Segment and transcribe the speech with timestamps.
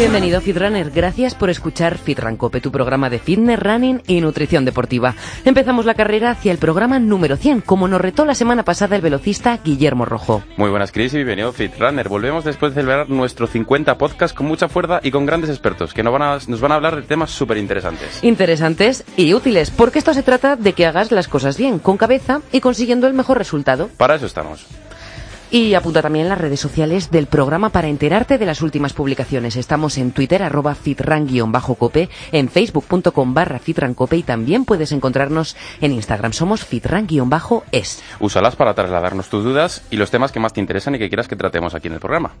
[0.00, 5.14] Bienvenido Fitrunner, gracias por escuchar Fitran Cope, tu programa de fitness, running y nutrición deportiva.
[5.44, 9.02] Empezamos la carrera hacia el programa número 100, como nos retó la semana pasada el
[9.02, 10.42] velocista Guillermo Rojo.
[10.56, 12.08] Muy buenas Chris y bienvenido Fitrunner.
[12.08, 16.02] Volvemos después de celebrar nuestro 50 podcast con mucha fuerza y con grandes expertos que
[16.02, 18.24] nos van a, nos van a hablar de temas súper interesantes.
[18.24, 22.40] Interesantes y útiles, porque esto se trata de que hagas las cosas bien, con cabeza
[22.52, 23.90] y consiguiendo el mejor resultado.
[23.98, 24.66] Para eso estamos.
[25.50, 29.56] Y apunta también las redes sociales del programa para enterarte de las últimas publicaciones.
[29.56, 36.32] Estamos en Twitter, arroba fitran-cope, en facebook.com barra fitrancope y también puedes encontrarnos en Instagram.
[36.32, 38.02] Somos fitran-es.
[38.20, 41.26] Úsalas para trasladarnos tus dudas y los temas que más te interesan y que quieras
[41.26, 42.32] que tratemos aquí en el programa.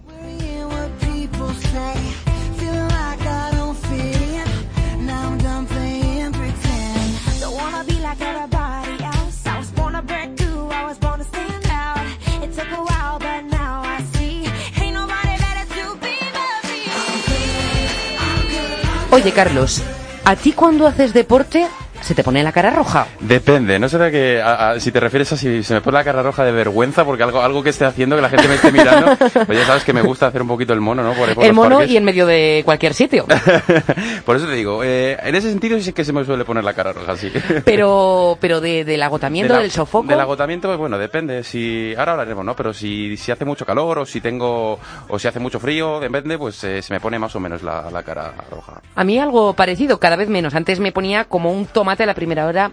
[19.12, 19.82] Oye, Carlos,
[20.24, 21.66] ¿a ti cuando haces deporte
[22.10, 23.06] se te pone la cara roja?
[23.20, 26.04] Depende, no será que a- a- si te refieres a si se me pone la
[26.04, 28.72] cara roja de vergüenza porque algo algo que esté haciendo que la gente me esté
[28.72, 29.16] mirando,
[29.46, 31.12] pues ya sabes que me gusta hacer un poquito el mono, ¿no?
[31.14, 31.92] Por, por El mono parques.
[31.92, 33.26] y en medio de cualquier sitio.
[34.24, 36.72] Por eso te digo, eh, en ese sentido sí que se me suele poner la
[36.74, 37.32] cara roja, sí.
[37.64, 40.08] Pero, pero de- del agotamiento, Del del sofoco.
[40.08, 41.44] Del agotamiento, pues bueno, depende.
[41.44, 42.54] Si ahora hablaremos, ¿no?
[42.56, 46.38] Pero si, si hace mucho calor o si tengo o si hace mucho frío, depende,
[46.38, 48.80] pues eh, se me pone más o menos la, la cara roja.
[48.94, 50.54] A mí algo parecido, cada vez menos.
[50.54, 52.70] Antes me ponía como un tomate la primera hora,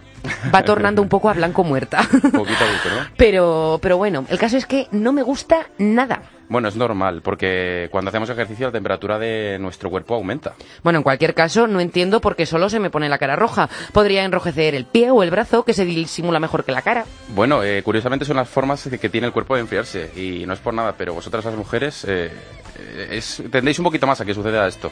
[0.54, 1.98] va tornando un poco a blanco muerta.
[2.08, 3.06] Poquito a poquito, ¿no?
[3.16, 6.22] Pero, pero bueno, el caso es que no me gusta nada.
[6.48, 10.54] Bueno, es normal, porque cuando hacemos ejercicio la temperatura de nuestro cuerpo aumenta.
[10.82, 13.68] Bueno, en cualquier caso, no entiendo por qué solo se me pone la cara roja.
[13.92, 17.04] Podría enrojecer el pie o el brazo, que se disimula mejor que la cara.
[17.34, 20.60] Bueno, eh, curiosamente son las formas que tiene el cuerpo de enfriarse y no es
[20.60, 22.30] por nada, pero vosotras las mujeres eh,
[22.78, 24.90] eh, es, un poquito más a que suceda esto.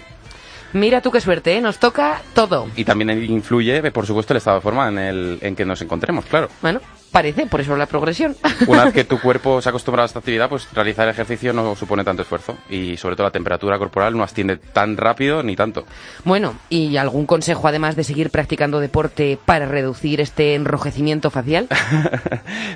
[0.76, 1.60] Mira tú qué suerte, ¿eh?
[1.62, 2.68] Nos toca todo.
[2.76, 6.26] Y también influye, por supuesto, el estado de forma en el en que nos encontremos,
[6.26, 6.50] claro.
[6.60, 6.80] Bueno,
[7.16, 8.36] parece, por eso la progresión.
[8.66, 12.04] Una vez que tu cuerpo se acostumbra a esta actividad, pues realizar ejercicio no supone
[12.04, 15.86] tanto esfuerzo y sobre todo la temperatura corporal no asciende tan rápido ni tanto.
[16.24, 21.68] Bueno, ¿y algún consejo además de seguir practicando deporte para reducir este enrojecimiento facial?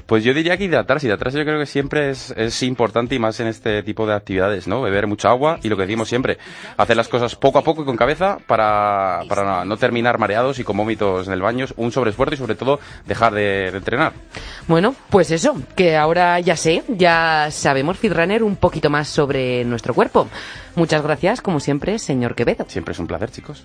[0.07, 3.39] Pues yo diría que hidratarse, hidratarse yo creo que siempre es, es importante y más
[3.39, 4.83] en este tipo de actividades, ¿no?
[4.83, 6.39] Beber mucha agua y lo que decimos siempre,
[6.77, 10.65] hacer las cosas poco a poco y con cabeza para, para no terminar mareados y
[10.65, 14.13] con vómitos en el baño, un sobreesfuerzo y sobre todo dejar de, de entrenar.
[14.69, 19.95] Bueno, pues eso, que ahora ya sé, ya sabemos, Fitrunner, un poquito más sobre nuestro
[19.95, 20.29] cuerpo.
[20.77, 22.65] Muchas gracias, como siempre, señor Quevedo.
[22.69, 23.65] Siempre es un placer, chicos.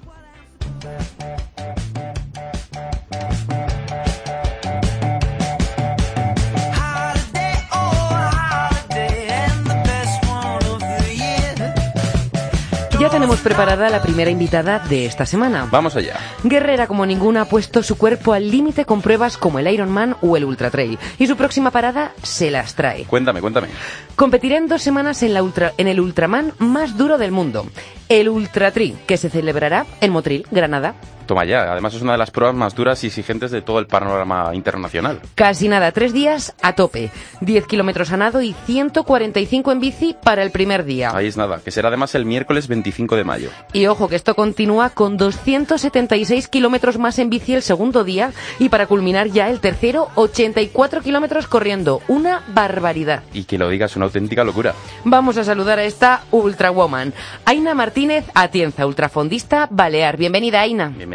[13.35, 15.67] Tenemos preparada la primera invitada de esta semana.
[15.69, 16.15] Vamos allá.
[16.43, 20.37] Guerrera como ninguna ha puesto su cuerpo al límite con pruebas como el Ironman o
[20.37, 20.97] el Ultra Trail.
[21.17, 23.03] Y su próxima parada se las trae.
[23.03, 23.67] Cuéntame, cuéntame.
[24.15, 27.65] Competirá en dos semanas en, la ultra, en el Ultraman más duro del mundo,
[28.09, 30.95] el Ultra Tri, que se celebrará en Motril, Granada.
[31.25, 33.87] Toma ya, además es una de las pruebas más duras y exigentes de todo el
[33.87, 35.19] panorama internacional.
[35.33, 37.09] Casi nada, tres días a tope,
[37.41, 41.11] 10 kilómetros a nado y 145 en bici para el primer día.
[41.15, 43.49] Ahí es nada, que será además el miércoles 25 de mayo.
[43.73, 48.69] Y ojo que esto continúa con 276 kilómetros más en bici el segundo día y
[48.69, 52.01] para culminar ya el tercero, 84 kilómetros corriendo.
[52.07, 53.23] Una barbaridad.
[53.33, 54.75] Y que lo digas una auténtica locura.
[55.03, 57.13] Vamos a saludar a esta Ultra Woman,
[57.45, 60.17] Aina Martínez Atienza, ultrafondista balear.
[60.17, 60.89] Bienvenida, Aina.
[60.89, 61.14] Bienvenida.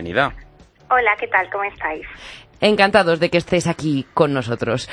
[0.91, 1.49] Hola, ¿qué tal?
[1.51, 2.07] ¿Cómo estáis?
[2.61, 4.89] Encantados de que estés aquí con nosotros.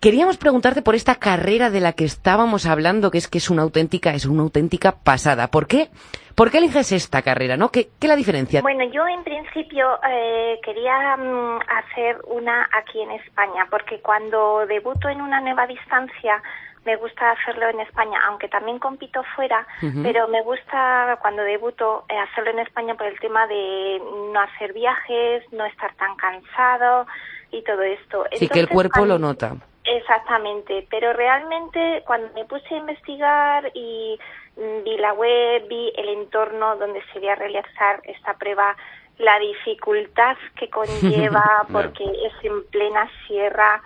[0.00, 3.62] Queríamos preguntarte por esta carrera de la que estábamos hablando, que es que es una
[3.62, 5.48] auténtica, es una auténtica pasada.
[5.48, 5.88] ¿Por qué?
[6.34, 7.70] ¿Por qué eliges esta carrera, no?
[7.70, 8.60] ¿Qué, qué la diferencia?
[8.60, 15.08] Bueno, yo en principio eh, quería mm, hacer una aquí en España, porque cuando debuto
[15.08, 16.42] en una nueva distancia
[16.86, 19.66] me gusta hacerlo en España, aunque también compito fuera,
[20.02, 24.00] pero me gusta cuando debuto eh, hacerlo en España por el tema de
[24.32, 27.06] no hacer viajes, no estar tan cansado
[27.50, 28.24] y todo esto.
[28.32, 29.56] sí, que el cuerpo lo nota.
[29.84, 34.18] Exactamente, pero realmente cuando me puse a investigar y
[34.56, 38.76] mm, vi la web, vi el entorno donde se iba a realizar esta prueba,
[39.18, 43.82] la dificultad que conlleva porque es en plena sierra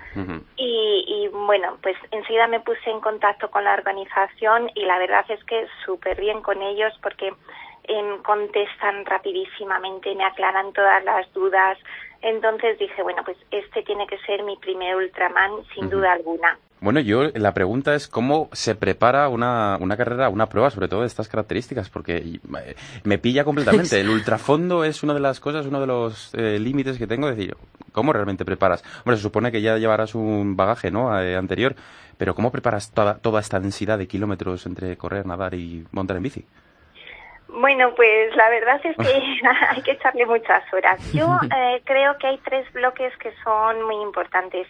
[0.56, 5.25] y, y, bueno, pues enseguida me puse en contacto con la organización y la verdad
[5.29, 7.32] es que súper bien con ellos porque
[7.85, 11.79] em, contestan rapidísimamente, me aclaran todas las dudas.
[12.22, 16.58] Entonces dije, bueno, pues este tiene que ser mi primer Ultraman sin duda alguna.
[16.81, 21.02] Bueno, yo la pregunta es cómo se prepara una, una carrera, una prueba, sobre todo
[21.02, 22.40] de estas características, porque
[23.05, 24.00] me pilla completamente.
[24.00, 27.34] El ultrafondo es una de las cosas, uno de los eh, límites que tengo, de
[27.34, 27.56] decir,
[27.93, 28.82] ¿cómo realmente preparas?
[29.00, 31.75] Hombre, se supone que ya llevarás un bagaje, ¿no?, eh, anterior,
[32.17, 36.22] pero ¿cómo preparas toda, toda esta densidad de kilómetros entre correr, nadar y montar en
[36.22, 36.46] bici?
[37.52, 41.00] Bueno, pues la verdad es que hay que echarle muchas horas.
[41.12, 41.26] Yo
[41.56, 44.67] eh, creo que hay tres bloques que son muy importantes.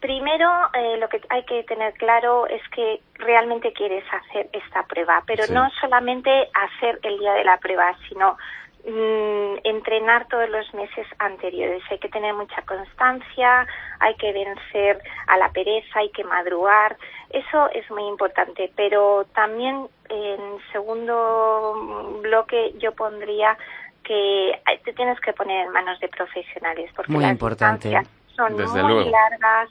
[0.00, 5.22] Primero, eh, lo que hay que tener claro es que realmente quieres hacer esta prueba,
[5.26, 8.38] pero no solamente hacer el día de la prueba, sino
[8.84, 11.82] entrenar todos los meses anteriores.
[11.90, 13.66] Hay que tener mucha constancia,
[13.98, 16.96] hay que vencer a la pereza, hay que madrugar.
[17.30, 23.56] Eso es muy importante, pero también en segundo bloque yo pondría
[24.02, 28.00] que te tienes que poner en manos de profesionales porque muy importante
[28.34, 29.68] son muy largas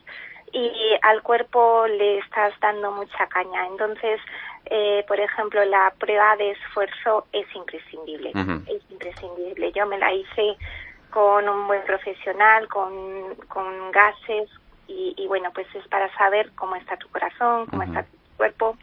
[0.52, 3.68] y al cuerpo le estás dando mucha caña.
[3.68, 4.20] Entonces,
[4.66, 8.32] eh, por ejemplo, la prueba de esfuerzo es imprescindible.
[8.68, 9.72] Es imprescindible.
[9.72, 10.58] Yo me la hice
[11.10, 14.50] con un buen profesional, con, con gases
[14.88, 18.78] y, y, bueno, pues es para saber cómo está tu corazón, cómo está tu cuerpo.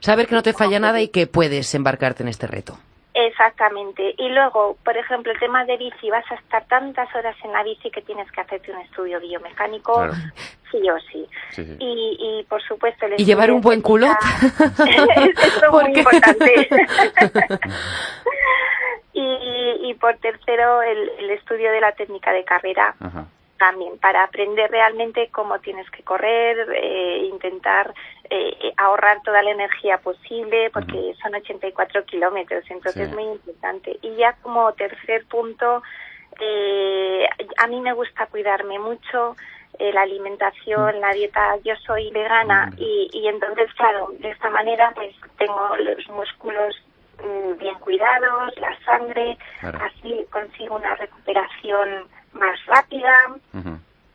[0.00, 2.78] Saber que no te falla nada y que puedes embarcarte en este reto.
[3.26, 4.14] Exactamente.
[4.16, 7.62] Y luego, por ejemplo, el tema de bici, vas a estar tantas horas en la
[7.62, 10.06] bici que tienes que hacerte un estudio biomecánico,
[10.70, 11.26] sí o sí.
[11.78, 13.06] Y, y, por supuesto...
[13.16, 14.16] y llevar un buen culot.
[14.88, 16.68] Eso es muy importante.
[19.12, 22.94] y, y por tercero, el, el, estudio de la técnica de carrera.
[23.60, 27.92] También para aprender realmente cómo tienes que correr, eh, intentar
[28.30, 33.98] eh, ahorrar toda la energía posible, porque son 84 kilómetros, entonces es muy importante.
[34.00, 35.82] Y ya como tercer punto,
[36.40, 37.26] eh,
[37.58, 39.36] a mí me gusta cuidarme mucho,
[39.78, 44.90] eh, la alimentación, la dieta, yo soy vegana y, y entonces, claro, de esta manera
[44.94, 46.74] pues tengo los músculos
[47.22, 53.12] mm, bien cuidados, la sangre, así consigo una recuperación más rápida.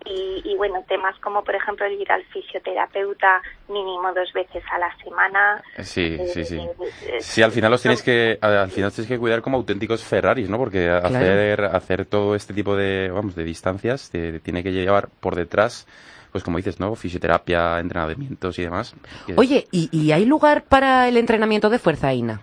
[0.08, 4.78] Y, y, bueno, temas como por ejemplo el ir al fisioterapeuta mínimo dos veces a
[4.78, 5.64] la semana.
[5.82, 6.58] Sí, sí, sí.
[6.58, 10.48] Eh, sí, al final los tenéis que, al final tenéis que cuidar como auténticos Ferraris,
[10.48, 10.60] ¿no?
[10.60, 15.36] Porque hacer, hacer todo este tipo de, vamos, de distancias te, tiene que llevar por
[15.36, 15.88] detrás
[16.32, 16.94] pues como dices, ¿no?
[16.96, 18.94] Fisioterapia, entrenamientos y demás.
[19.38, 22.42] Oye, ¿y, ¿y, hay lugar para el entrenamiento de fuerza, Ina?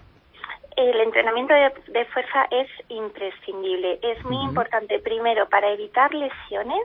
[0.90, 3.98] El entrenamiento de, fuerza es imprescindible.
[4.02, 6.82] Es muy importante, primero, para evitar lesiones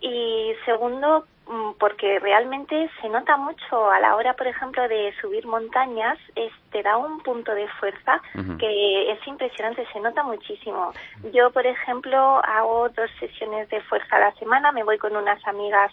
[0.00, 5.46] y segundo, mm, porque realmente se nota mucho a la hora, por ejemplo, de subir
[5.46, 8.20] montañas, es, te da un punto de fuerza
[8.58, 10.92] que es impresionante, se nota muchísimo.
[11.32, 15.46] Yo, por ejemplo, hago dos sesiones de fuerza a la semana, me voy con unas
[15.46, 15.92] amigas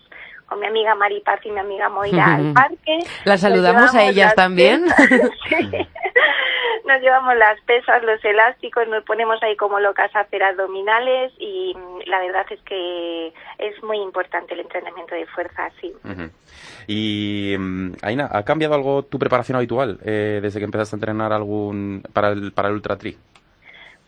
[0.50, 3.00] con mi amiga Mari Paz y mi amiga Moira al parque.
[3.24, 4.86] ¿Las saludamos a ellas también?
[5.50, 5.88] sí
[6.90, 11.76] nos llevamos las pesas, los elásticos, nos ponemos ahí como locas a hacer abdominales y
[11.76, 13.28] mm, la verdad es que
[13.60, 15.94] es muy importante el entrenamiento de fuerza, sí.
[16.88, 21.32] Y mm, Aina, ¿ha cambiado algo tu preparación habitual eh, desde que empezaste a entrenar
[21.32, 23.16] algún para el para el ultra tri?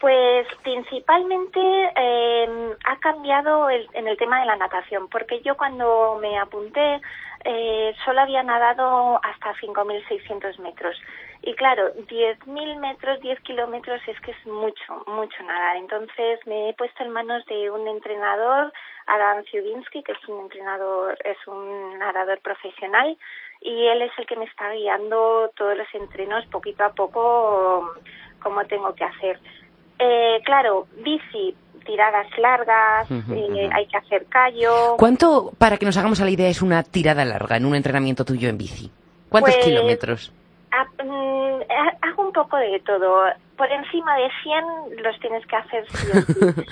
[0.02, 1.60] Pues principalmente
[1.96, 7.00] eh, ha cambiado el, en el tema de la natación, porque yo cuando me apunté
[7.44, 11.00] eh, solo había nadado hasta 5.600 metros.
[11.44, 15.78] Y claro, 10.000 metros, 10 kilómetros es que es mucho, mucho nadar.
[15.78, 18.74] Entonces me he puesto en manos de un entrenador,
[19.06, 23.16] Adam Ziubinsky, que es un entrenador, es un nadador profesional,
[23.60, 27.94] y él es el que me está guiando todos los entrenos poquito a poco
[28.42, 29.40] como tengo que hacer.
[30.04, 31.56] Eh, claro, bici,
[31.86, 34.98] tiradas largas, eh, hay que hacer callo.
[34.98, 38.26] ¿Cuánto, para que nos hagamos a la idea, es una tirada larga en un entrenamiento
[38.26, 38.90] tuyo en bici?
[39.30, 40.34] ¿Cuántos pues, kilómetros?
[41.04, 41.62] Mm,
[42.02, 43.26] hago un poco de todo.
[43.62, 45.86] Por encima de 100 los tienes que hacer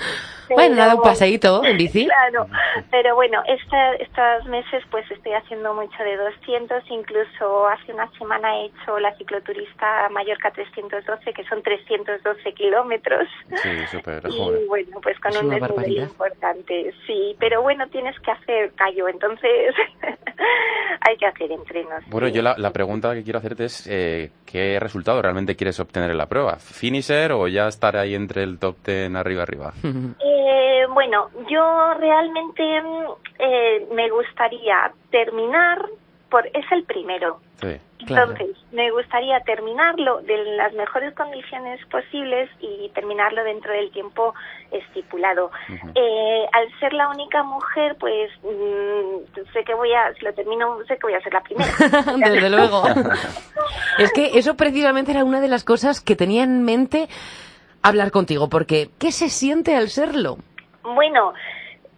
[0.49, 2.07] bueno, nada, un paseíto en bici.
[2.07, 2.47] Claro,
[2.89, 8.65] pero bueno, estos meses pues estoy haciendo mucho de 200, incluso hace una semana he
[8.65, 13.27] hecho la cicloturista Mallorca 312, que son 312 kilómetros.
[13.61, 18.73] Sí, súper, Y bueno, pues con un desnivel importante, sí, pero bueno, tienes que hacer
[18.73, 19.75] callo, entonces
[21.01, 22.03] hay que hacer entrenos.
[22.07, 26.09] Bueno, yo la, la, pregunta que quiero hacerte es eh, ¿qué resultado realmente quieres obtener
[26.11, 26.57] en la prueba?
[26.79, 29.73] Finisher o ya estar ahí entre el top ten arriba arriba?
[30.81, 33.05] Eh, bueno, yo realmente mm,
[33.39, 35.85] eh, me gustaría terminar
[36.29, 37.39] por es el primero.
[37.61, 37.79] Sí.
[37.99, 44.33] Entonces, me gustaría terminarlo de las mejores condiciones posibles y terminarlo dentro del tiempo
[44.71, 45.51] estipulado.
[45.95, 50.77] eh, al ser la única mujer, pues mm, sé que voy a, si lo termino,
[50.87, 51.71] sé que voy a ser la primera.
[52.17, 52.83] Desde luego.
[53.99, 57.09] es que eso precisamente era una de las cosas que tenía en mente
[57.81, 60.37] hablar contigo, porque ¿qué se siente al serlo?
[60.83, 61.33] Bueno,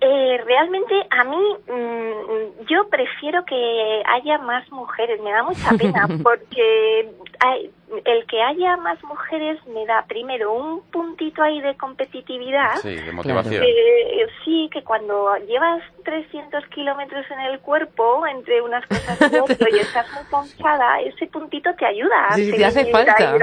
[0.02, 6.08] eh, realmente a mí mm, yo prefiero que haya más mujeres, me da mucha pena
[6.24, 7.72] porque hay-
[8.06, 12.76] el que haya más mujeres me da primero un puntito ahí de competitividad.
[12.78, 13.64] Sí, de motivación.
[13.68, 19.70] Eh, sí, que cuando llevas 300 kilómetros en el cuerpo, entre unas cosas y otras,
[19.74, 23.40] y estás muy cansada, ese puntito te ayuda a Sí, sí, te seguir hace falta.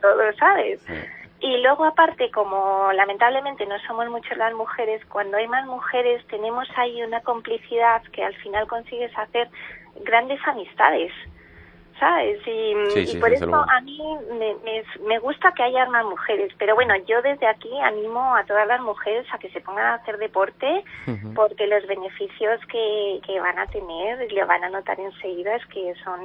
[0.00, 0.80] todo, ¿sabes?
[0.86, 0.94] Sí.
[1.40, 6.66] Y luego, aparte, como lamentablemente no somos muchas las mujeres, cuando hay más mujeres tenemos
[6.76, 9.48] ahí una complicidad que al final consigues hacer
[10.00, 11.12] grandes amistades,
[11.98, 12.38] ¿sabes?
[12.46, 12.74] Y,
[13.04, 13.64] Sí, y por eso luego.
[13.68, 13.98] a mí
[14.38, 16.52] me, me, me gusta que haya más mujeres.
[16.58, 19.94] Pero bueno, yo desde aquí animo a todas las mujeres a que se pongan a
[19.94, 20.84] hacer deporte
[21.34, 25.92] porque los beneficios que, que van a tener, le van a notar enseguida, es que
[26.04, 26.20] son,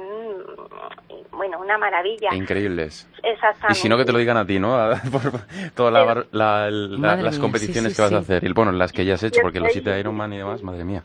[1.32, 2.34] bueno, una maravilla.
[2.34, 3.08] Increíbles.
[3.22, 3.72] Exactamente.
[3.72, 4.76] Y si no, que te lo digan a ti, ¿no?
[5.12, 5.22] Por
[5.74, 8.44] todas la- la- la- las competiciones sí, sí, que vas a hacer.
[8.44, 10.62] Y bueno, las que ya has hecho, Yo porque los estoy- 7 Ironman y demás,
[10.62, 11.02] madre mía.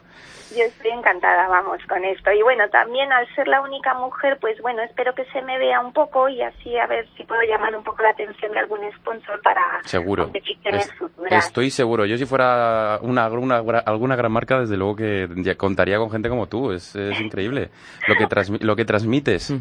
[0.55, 2.31] Yo estoy encantada, vamos, con esto.
[2.31, 5.79] Y bueno, también al ser la única mujer, pues bueno, espero que se me vea
[5.79, 8.79] un poco y así a ver si puedo llamar un poco la atención de algún
[8.97, 10.23] sponsor para Seguro.
[10.23, 11.45] competiciones Es- futuras.
[11.45, 12.05] estoy seguro.
[12.05, 15.27] Yo si fuera una, una- alguna gran marca, desde luego que
[15.57, 16.71] contaría con gente como tú.
[16.71, 17.69] Es, es increíble
[18.07, 19.53] lo que, transmi- lo que transmites.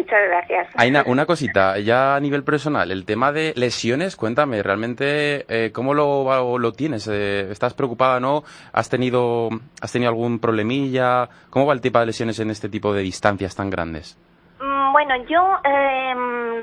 [0.00, 0.68] Muchas gracias.
[0.76, 5.92] Aina, una cosita, ya a nivel personal, el tema de lesiones, cuéntame, realmente, eh, ¿cómo
[5.92, 7.06] lo, lo tienes?
[7.06, 8.42] Eh, ¿Estás preocupada, no?
[8.72, 9.50] ¿Has tenido,
[9.82, 11.28] ¿Has tenido algún problemilla?
[11.50, 14.16] ¿Cómo va el tipo de lesiones en este tipo de distancias tan grandes?
[15.02, 16.14] Bueno, yo eh,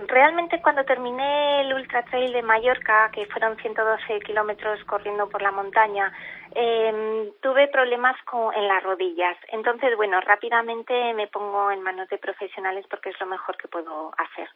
[0.05, 5.49] realmente cuando terminé el Ultra Trail de Mallorca, que fueron 112 kilómetros corriendo por la
[5.49, 6.13] montaña,
[6.53, 9.35] eh, tuve problemas con, en las rodillas.
[9.51, 14.11] Entonces, bueno, rápidamente me pongo en manos de profesionales porque es lo mejor que puedo
[14.19, 14.47] hacer.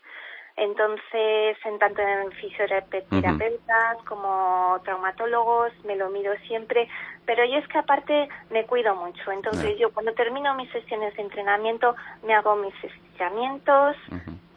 [0.57, 6.87] Entonces, en tanto en fisioterapeutas como traumatólogos, me lo miro siempre,
[7.25, 9.31] pero yo es que aparte me cuido mucho.
[9.31, 13.95] Entonces, yo cuando termino mis sesiones de entrenamiento, me hago mis estiramientos,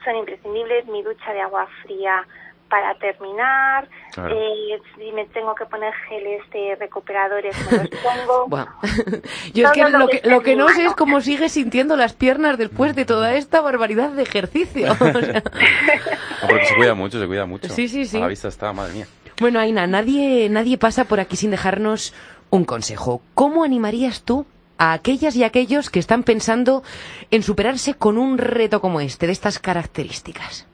[0.05, 2.27] son imprescindibles, mi ducha de agua fría
[2.69, 4.35] para terminar, Claro.
[4.37, 8.47] eh, si me tengo que poner geles de recuperadores, me los pongo.
[8.49, 8.67] Bueno,
[9.55, 11.97] yo es que lo lo que que, lo que no sé es cómo sigues sintiendo
[11.97, 14.93] las piernas después de toda esta barbaridad de ejercicio.
[15.01, 15.43] O sea,
[16.43, 17.69] No, porque se cuida mucho, se cuida mucho.
[17.69, 18.17] Sí, sí, sí.
[18.17, 19.07] A la vista está, madre mía.
[19.41, 22.13] bueno, Aina, nadie, nadie pasa por aquí sin dejarnos
[22.51, 23.23] un consejo.
[23.35, 24.47] ¿Cómo animarías tú
[24.79, 26.83] a aquellas y aquellos que están pensando
[27.31, 30.67] en superarse con un reto como este, de estas características?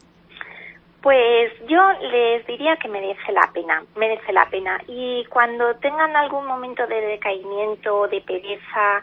[1.02, 4.78] Pues yo les diría que merece la pena, merece la pena.
[4.86, 9.02] Y cuando tengan algún momento de decaimiento, de pereza,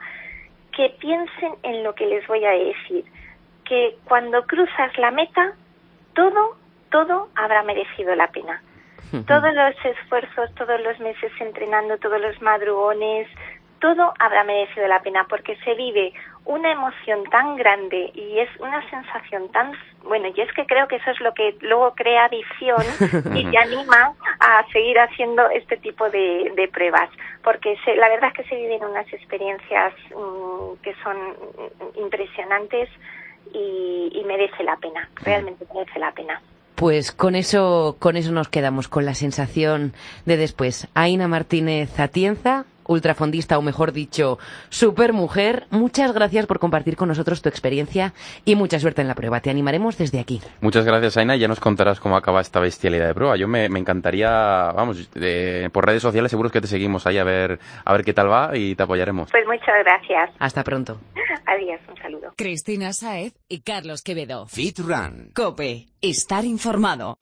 [0.75, 3.04] que piensen en lo que les voy a decir.
[3.66, 5.54] Que cuando cruzas la meta,
[6.13, 6.58] todo,
[6.92, 8.62] todo habrá merecido la pena.
[9.25, 13.27] Todos los esfuerzos, todos los meses entrenando, todos los madrugones,
[13.79, 16.13] todo habrá merecido la pena porque se vive
[16.46, 19.72] una emoción tan grande y es una sensación tan
[20.03, 22.81] bueno y es que creo que eso es lo que luego crea adicción
[23.36, 27.10] y te anima a seguir haciendo este tipo de, de pruebas
[27.43, 31.17] porque se- la verdad es que se viven unas experiencias mm, que son
[31.96, 32.89] impresionantes
[33.53, 36.41] y, y merece la pena realmente merece la pena
[36.75, 39.93] Pues con eso, con eso nos quedamos, con la sensación
[40.25, 40.88] de después.
[40.93, 44.39] Aina Martínez Atienza, ultrafondista o mejor dicho,
[44.70, 48.13] supermujer, muchas gracias por compartir con nosotros tu experiencia
[48.46, 49.39] y mucha suerte en la prueba.
[49.41, 50.41] Te animaremos desde aquí.
[50.62, 51.36] Muchas gracias, Aina.
[51.36, 53.36] y Ya nos contarás cómo acaba esta bestialidad de prueba.
[53.38, 54.29] Yo me, me encantaría,
[54.75, 58.13] vamos, eh, por redes sociales seguro que te seguimos ahí a ver, a ver qué
[58.13, 59.29] tal va y te apoyaremos.
[59.32, 61.00] pues muchas gracias Hasta pronto.
[61.46, 64.46] adiós un saludo Cristina Saez y Carlos Quevedo.
[64.48, 65.32] Fit Run.
[65.36, 67.17] Cope, estar informado.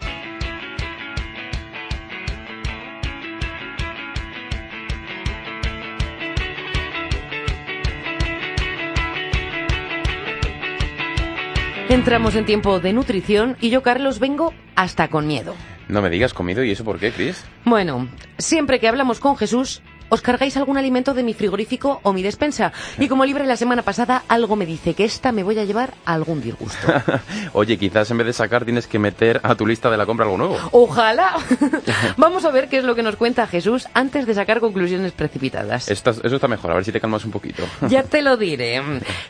[11.96, 15.56] Entramos en tiempo de nutrición y yo, Carlos, vengo hasta con miedo.
[15.88, 17.46] No me digas comido, ¿y eso por qué, Chris?
[17.64, 19.82] Bueno, siempre que hablamos con Jesús,
[20.16, 22.72] os cargáis algún alimento de mi frigorífico o mi despensa.
[22.98, 25.94] Y como libre la semana pasada, algo me dice que esta me voy a llevar
[26.06, 26.88] a algún disgusto.
[27.54, 30.26] Oye, quizás en vez de sacar tienes que meter a tu lista de la compra
[30.26, 30.58] algo nuevo.
[30.72, 31.36] Ojalá.
[32.18, 35.90] Vamos a ver qué es lo que nos cuenta Jesús antes de sacar conclusiones precipitadas.
[35.90, 37.64] Eso está mejor, a ver si te calmas un poquito.
[37.90, 38.82] Ya te lo diré.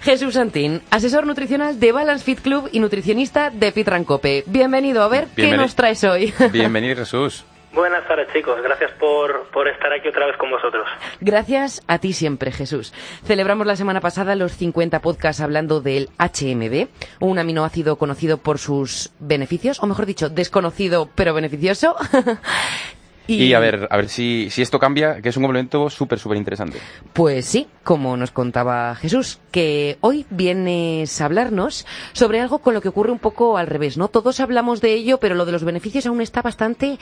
[0.02, 4.44] Jesús Santín, asesor nutricional de Balance Fit Club y nutricionista de Fit Rancope.
[4.46, 6.34] Bienvenido a ver qué Bienveni- nos traes hoy.
[6.52, 7.44] Bienvenido, Jesús.
[7.76, 10.88] Buenas tardes chicos, gracias por, por estar aquí otra vez con vosotros.
[11.20, 12.94] Gracias a ti siempre, Jesús.
[13.26, 16.88] Celebramos la semana pasada los 50 podcasts hablando del HMB,
[17.20, 21.98] un aminoácido conocido por sus beneficios, o mejor dicho, desconocido pero beneficioso.
[23.28, 26.38] Y, a ver, a ver si, si esto cambia, que es un complemento súper, súper
[26.38, 26.78] interesante.
[27.14, 32.82] Pues sí, como nos contaba Jesús, que hoy vienes a hablarnos sobre algo con lo
[32.82, 34.08] que ocurre un poco al revés, ¿no?
[34.10, 36.98] Todos hablamos de ello, pero lo de los beneficios aún está bastante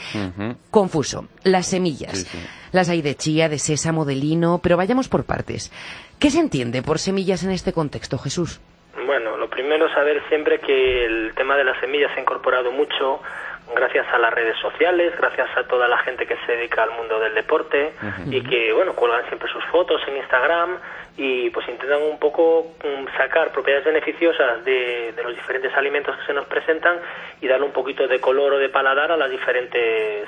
[0.72, 1.28] confuso.
[1.44, 2.20] Las semillas.
[2.20, 2.38] Sí, sí.
[2.72, 5.72] Las hay de chía, de sésamo, de lino, pero vayamos por partes.
[6.20, 8.62] ¿Qué se entiende por semillas en este contexto, Jesús?
[9.06, 12.72] Bueno, lo primero es saber siempre que el tema de las semillas se ha incorporado
[12.72, 13.22] mucho
[13.76, 17.20] gracias a las redes sociales, gracias a toda la gente que se dedica al mundo
[17.20, 17.94] del deporte
[18.30, 20.78] y que, bueno, cuelgan siempre sus fotos en Instagram
[21.18, 26.26] y pues intentan un poco mm, sacar propiedades beneficiosas de, de los diferentes alimentos que
[26.26, 26.98] se nos presentan
[27.42, 30.28] y darle un poquito de color o de paladar a las diferentes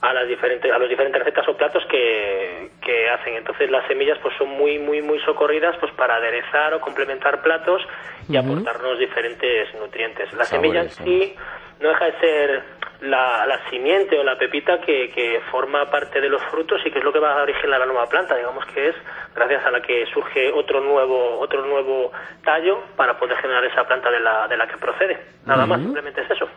[0.00, 3.34] a las diferentes a los diferentes recetas o platos que, que hacen.
[3.34, 7.82] Entonces las semillas pues son muy muy muy socorridas pues para aderezar o complementar platos
[8.28, 10.32] y aportarnos diferentes nutrientes.
[10.34, 11.02] La Sabores, semilla en sí.
[11.04, 11.36] sí
[11.80, 12.62] no deja de ser
[13.00, 16.98] la, la simiente o la pepita que, que forma parte de los frutos y que
[16.98, 18.94] es lo que va a originar la nueva planta digamos que es
[19.34, 22.10] gracias a la que surge otro nuevo otro nuevo
[22.42, 26.22] tallo para poder generar esa planta de la, de la que procede nada más simplemente
[26.22, 26.48] es eso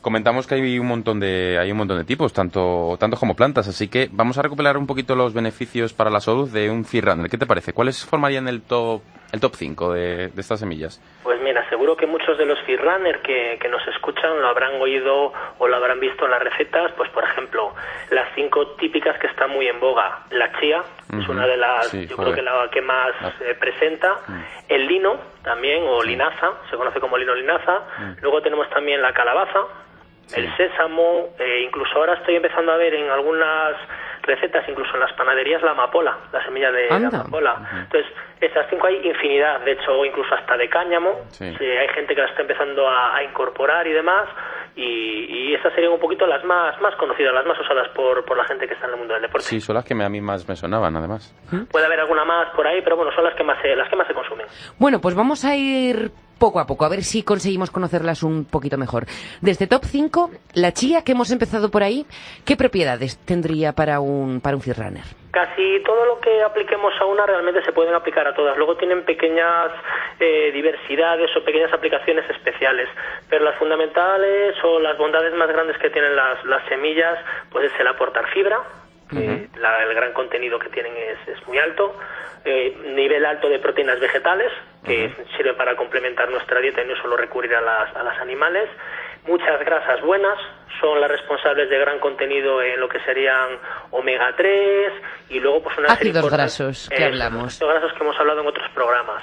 [0.00, 3.68] Comentamos que hay un montón de hay un montón de tipos, tanto tanto como plantas,
[3.68, 7.04] así que vamos a recuperar un poquito los beneficios para la salud de un Fit
[7.04, 7.28] Runner.
[7.28, 7.74] ¿Qué te parece?
[7.74, 11.02] ¿Cuáles formarían el top el top 5 de, de estas semillas?
[11.22, 15.32] Pues mira, seguro que muchos de los runner que, que nos escuchan lo habrán oído
[15.58, 16.92] o lo habrán visto en las recetas.
[16.92, 17.74] Pues, por ejemplo,
[18.10, 20.20] las cinco típicas que están muy en boga.
[20.30, 20.82] La chía
[21.18, 22.32] es una de las, Sí, yo joder.
[22.34, 24.14] creo que la que más eh, presenta.
[24.28, 24.40] Mm.
[24.68, 27.80] El lino también, o linaza, se conoce como lino linaza.
[28.22, 30.32] Luego tenemos también la calabaza, Mm.
[30.32, 30.40] Sí.
[30.42, 33.74] el sésamo, eh, incluso ahora estoy empezando a ver en algunas
[34.22, 37.20] recetas, incluso en las panaderías, la amapola, la semilla de la Anda.
[37.20, 37.56] amapola.
[37.84, 41.20] Entonces, estas cinco hay infinidad, de hecho, incluso hasta de cáñamo.
[41.28, 41.54] Sí.
[41.58, 44.28] Sí, hay gente que las está empezando a, a incorporar y demás.
[44.76, 44.82] Y,
[45.50, 48.44] y estas serían un poquito las más, más conocidas, las más usadas por, por la
[48.44, 49.46] gente que está en el mundo del deporte.
[49.46, 51.34] Sí, son las que me- a mí más me sonaban, además.
[51.70, 53.96] Puede haber alguna más por ahí, pero bueno, son las que más se, las que
[53.96, 54.46] más se consumen.
[54.78, 58.78] Bueno, pues vamos a ir poco a poco, a ver si conseguimos conocerlas un poquito
[58.78, 59.04] mejor.
[59.42, 62.06] Desde top 5, la chía que hemos empezado por ahí,
[62.46, 64.62] ¿qué propiedades tendría para un, para un?
[65.30, 68.56] Casi todo lo que apliquemos a una realmente se pueden aplicar a todas.
[68.56, 69.70] Luego tienen pequeñas
[70.18, 72.88] eh, diversidades o pequeñas aplicaciones especiales.
[73.28, 77.18] Pero las fundamentales o las bondades más grandes que tienen las, las semillas,
[77.50, 78.58] pues es el aportar fibra.
[79.58, 81.96] La- el gran contenido que tienen es, es muy alto.
[82.42, 84.50] eh, nivel alto de proteínas vegetales,
[84.82, 88.66] que sirve para complementar nuestra dieta y no solo recurrir a las, a las animales.
[89.26, 90.38] Muchas grasas buenas
[90.80, 93.48] son las responsables de gran contenido en lo que serían
[93.90, 94.92] omega 3
[95.28, 97.44] y luego pues una serie Ácidos importante- grasos, que hablamos.
[97.54, 99.22] ácidos grasos que hemos hablado en otros programas.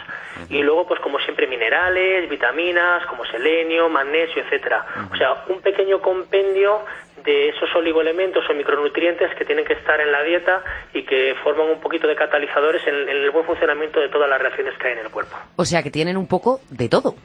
[0.50, 4.86] Y luego pues como siempre minerales, vitaminas como selenio, magnesio, etcétera.
[5.12, 6.82] O sea, un pequeño compendio
[7.24, 10.62] de esos oligoelementos o micronutrientes que tienen que estar en la dieta
[10.94, 14.40] y que forman un poquito de catalizadores en, en el buen funcionamiento de todas las
[14.40, 15.36] reacciones que hay en el cuerpo.
[15.56, 17.16] O sea, que tienen un poco de todo.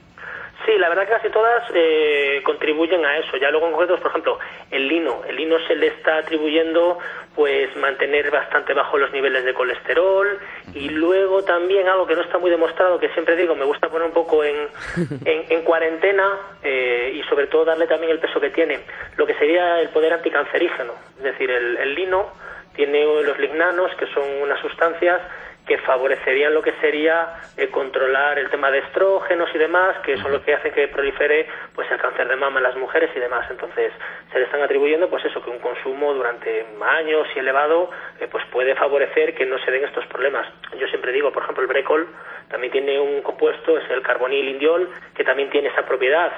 [0.65, 3.35] Sí, la verdad que casi todas eh, contribuyen a eso.
[3.37, 4.39] Ya luego en concreto, por ejemplo,
[4.71, 5.21] el lino.
[5.27, 6.99] El lino se le está atribuyendo
[7.35, 10.39] pues mantener bastante bajo los niveles de colesterol
[10.75, 14.07] y luego también algo que no está muy demostrado, que siempre digo, me gusta poner
[14.07, 14.55] un poco en,
[15.25, 16.29] en, en cuarentena
[16.61, 18.81] eh, y sobre todo darle también el peso que tiene,
[19.17, 20.93] lo que sería el poder anticancerígeno.
[21.17, 22.31] Es decir, el, el lino
[22.75, 25.21] tiene los lignanos, que son unas sustancias
[25.65, 30.31] que favorecerían lo que sería eh, controlar el tema de estrógenos y demás, que son
[30.31, 33.45] lo que hace que prolifere pues el cáncer de mama en las mujeres y demás.
[33.49, 33.91] Entonces,
[34.31, 38.43] se le están atribuyendo pues eso, que un consumo durante años y elevado eh, pues
[38.51, 40.47] puede favorecer que no se den estos problemas.
[40.77, 42.07] Yo siempre digo, por ejemplo, el brécol
[42.49, 46.31] también tiene un compuesto, es el carbonil indiol, que también tiene esa propiedad.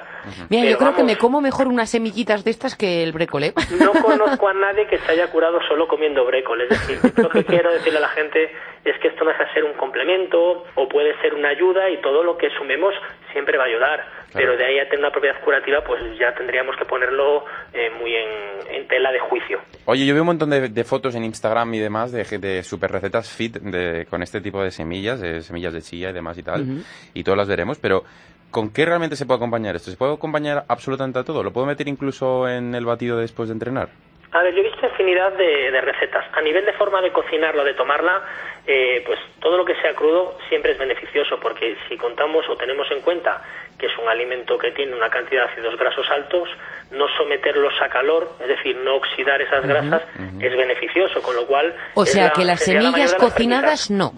[0.48, 3.54] Mira, yo creo que me como mejor unas semillitas de estas que el brécol, ¿eh?
[3.80, 6.62] no conozco a nadie que se haya curado solo comiendo brécol.
[6.62, 8.50] Es decir, lo que quiero decirle a la gente
[8.84, 12.22] es que esto no deja ser un complemento o puede ser una ayuda y todo
[12.22, 12.94] lo que sumemos
[13.32, 14.04] siempre va a ayudar.
[14.34, 18.14] Pero de ahí a tener una propiedad curativa, pues ya tendríamos que ponerlo eh, muy
[18.14, 19.58] en, tela de juicio.
[19.86, 23.34] Oye, yo veo un montón de, fotos en Instagram y demás de, de super recetas
[23.34, 26.84] fit de, con este tipo de semillas, de semillas de chía y demás y tal,
[27.14, 28.04] y todas las veremos, pero
[28.50, 29.90] ¿con qué realmente se puede acompañar esto?
[29.90, 31.42] ¿Se puede acompañar absolutamente a todo?
[31.42, 33.88] ¿Lo puedo meter incluso en el batido después de entrenar?
[34.36, 36.26] A ver, yo he visto infinidad de, recetas.
[36.34, 38.22] A nivel de forma de cocinarlo, de tomarla,
[38.66, 42.86] eh, pues todo lo que sea crudo siempre es beneficioso, porque si contamos o tenemos
[42.90, 43.42] en cuenta
[43.78, 46.50] que es un alimento que tiene una cantidad de ácidos grasos altos,
[46.90, 50.02] no someterlos a calor, es decir, no oxidar esas grasas,
[50.38, 51.74] es beneficioso, con lo cual...
[51.94, 54.12] O sea que las semillas cocinadas no.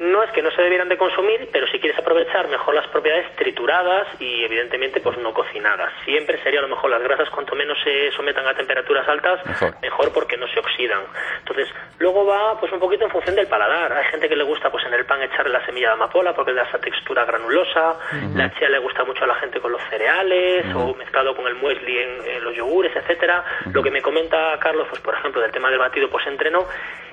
[0.00, 3.36] No es que no se debieran de consumir, pero si quieres aprovechar mejor las propiedades
[3.36, 5.92] trituradas y evidentemente pues no cocinadas.
[6.06, 9.40] Siempre sería a lo mejor las grasas cuanto menos se sometan a temperaturas altas,
[9.82, 11.02] mejor, porque no se oxidan.
[11.40, 13.92] Entonces, luego va pues un poquito en función del paladar.
[13.92, 16.54] Hay gente que le gusta pues en el pan echarle la semilla de amapola porque
[16.54, 17.96] da esa textura granulosa.
[18.34, 21.56] La chía le gusta mucho a la gente con los cereales o mezclado con el
[21.56, 23.44] muesli en, los yogures, etcétera.
[23.70, 26.66] Lo que me comenta Carlos, pues por ejemplo, del tema del batido pues entreno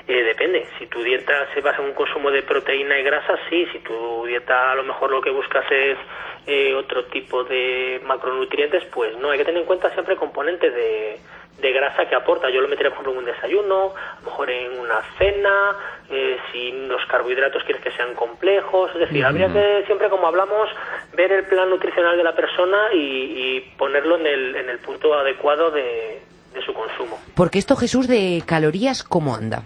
[0.07, 0.65] eh, depende.
[0.79, 3.65] Si tu dieta se basa en un consumo de proteína y grasa, sí.
[3.73, 5.97] Si tu dieta a lo mejor lo que buscas es
[6.45, 9.31] eh, otro tipo de macronutrientes, pues no.
[9.31, 11.19] Hay que tener en cuenta siempre componentes de,
[11.59, 12.49] de grasa que aporta.
[12.49, 15.75] Yo lo metería, por ejemplo, en un desayuno, a lo mejor en una cena,
[16.09, 18.91] eh, si los carbohidratos quieres que sean complejos.
[18.93, 20.69] Es decir, habría que, siempre como hablamos,
[21.17, 25.69] ver el plan nutricional de la persona y, ponerlo en el, en el punto adecuado
[25.69, 26.21] de,
[26.53, 27.19] de su consumo.
[27.35, 29.63] Porque esto, Jesús, de calorías, ¿cómo anda?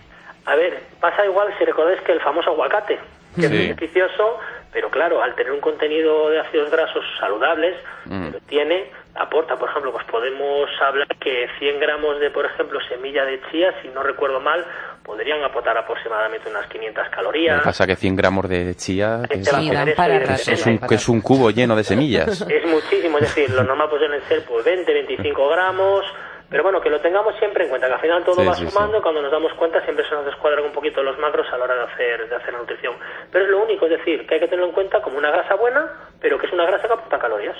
[0.51, 2.99] A ver, pasa igual si recordáis que el famoso aguacate,
[3.39, 4.37] que es beneficioso,
[4.73, 8.31] pero claro, al tener un contenido de ácidos grasos saludables, mm.
[8.49, 13.39] tiene, aporta, por ejemplo, pues podemos hablar que 100 gramos de, por ejemplo, semilla de
[13.49, 14.65] chía, si no recuerdo mal,
[15.05, 17.59] podrían aportar aproximadamente unas 500 calorías.
[17.59, 22.45] Me pasa que 100 gramos de chía es, un, es un cubo lleno de semillas.
[22.49, 26.03] Es muchísimo, es decir, lo normal pueden ser pues 20, 25 gramos,
[26.51, 29.21] pero bueno, que lo tengamos siempre en cuenta, que al final todo va sumando cuando
[29.21, 31.83] nos damos cuenta siempre se nos descuadran un poquito los macros a la hora de
[31.83, 32.93] hacer, de hacer nutrición.
[33.31, 35.55] Pero es lo único, es decir, que hay que tenerlo en cuenta como una grasa
[35.55, 37.55] buena, pero que es una grasa que aporta calorías.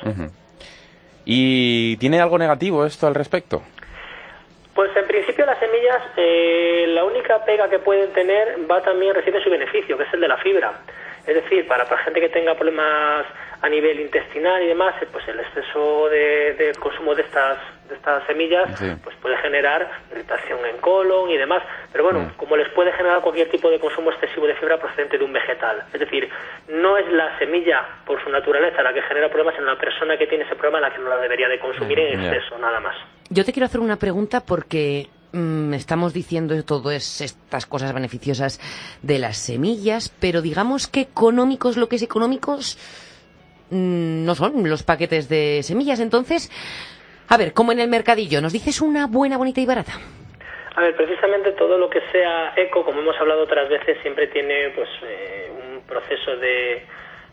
[1.23, 3.61] ¿Y tiene algo negativo esto al respecto?
[4.75, 9.41] Pues en principio las semillas, eh, la única pega que pueden tener va también, recibe
[9.41, 10.81] su beneficio, que es el de la fibra.
[11.25, 13.25] Es decir, para, para gente que tenga problemas
[13.61, 18.25] a nivel intestinal y demás, eh, pues el exceso de, consumo de estas de estas
[18.25, 21.61] semillas pues puede generar irritación en colon y demás.
[21.91, 22.37] Pero bueno, mm.
[22.37, 25.83] como les puede generar cualquier tipo de consumo excesivo de fibra procedente de un vegetal.
[25.93, 26.29] Es decir,
[26.69, 30.25] no es la semilla por su naturaleza la que genera problemas, en la persona que
[30.25, 32.95] tiene ese problema la que no la debería de consumir mm, en exceso, nada más.
[33.29, 38.59] Yo te quiero hacer una pregunta porque mm, estamos diciendo todas estas cosas beneficiosas
[39.01, 42.77] de las semillas, pero digamos que económicos, lo que es económicos,
[43.71, 45.99] no son los paquetes de semillas.
[45.99, 46.51] Entonces,
[47.27, 49.93] a ver, como en el mercadillo, ¿nos dices una buena, bonita y barata?
[50.75, 54.69] A ver, precisamente todo lo que sea eco, como hemos hablado otras veces, siempre tiene
[54.75, 56.85] pues eh, un proceso de,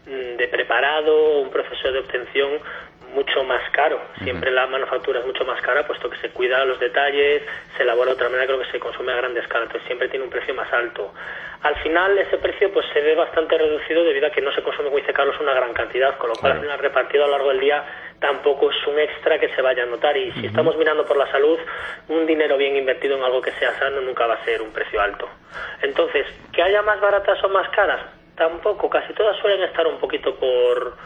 [0.07, 2.51] mm, de preparado, un proceso de obtención
[3.15, 4.01] mucho más caro.
[4.23, 7.43] Siempre la manufactura es mucho más cara, puesto que se cuida los detalles,
[7.77, 10.25] se elabora de otra manera, creo que se consume a gran escala, entonces siempre tiene
[10.25, 11.13] un precio más alto.
[11.63, 14.89] Al final ese precio pues se ve bastante reducido debido a que no se consume,
[14.89, 17.49] como dice Carlos, una gran cantidad, con lo cual al final repartido a lo largo
[17.49, 17.85] del día
[18.21, 21.31] tampoco es un extra que se vaya a notar y si estamos mirando por la
[21.31, 21.59] salud,
[22.09, 25.01] un dinero bien invertido en algo que sea sano nunca va a ser un precio
[25.01, 25.29] alto.
[25.83, 28.01] Entonces, que haya más baratas o más caras,
[28.37, 30.97] tampoco, casi todas suelen estar un poquito por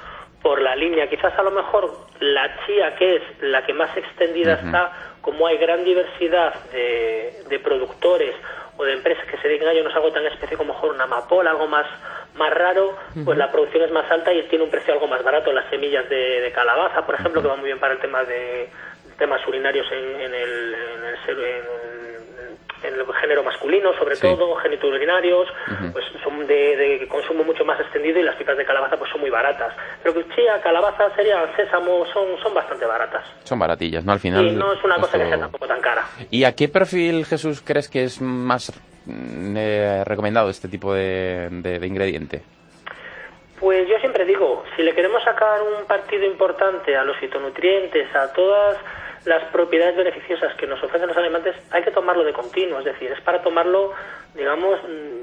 [0.43, 1.09] por la línea.
[1.09, 5.57] Quizás a lo mejor la chía, que es la que más extendida está, como hay
[5.57, 8.35] gran diversidad de, de, productores
[8.77, 10.95] o de empresas que se dedican a ello, no es algo tan específico como mejor
[10.95, 11.87] una amapola, algo más,
[12.35, 15.53] más raro, pues la producción es más alta y tiene un precio algo más barato.
[15.53, 18.69] Las semillas de, calabaza, por ejemplo, que van muy bien para el tema de
[19.19, 21.55] temas urinarios en, en el, en el en
[21.95, 22.02] el
[23.21, 25.49] género masculino, sobre todo, genitourinarios,
[25.93, 29.31] pues son de, consumo mucho más extendido y las pipas de calabaza pues son muy
[29.31, 29.75] baratas.
[30.03, 33.25] Pero que chía, calabaza, sería sésamo, son, son bastante baratas.
[33.45, 34.13] Son baratillas, ¿no?
[34.13, 34.49] Al final...
[34.49, 36.05] Sí, no es una cosa que sea tampoco tan cara.
[36.31, 38.73] ¿Y a qué perfil, Jesús, crees que es más
[39.07, 42.43] mm, eh, recomendado este tipo de, de ingrediente?
[43.63, 48.33] Pues yo siempre digo, si le queremos sacar un partido importante a los fitonutrientes, a
[48.33, 48.77] todas
[49.25, 53.13] las propiedades beneficiosas que nos ofrecen los alimentos hay que tomarlo de continuo, es decir,
[53.13, 53.93] es para tomarlo,
[54.35, 54.81] digamos,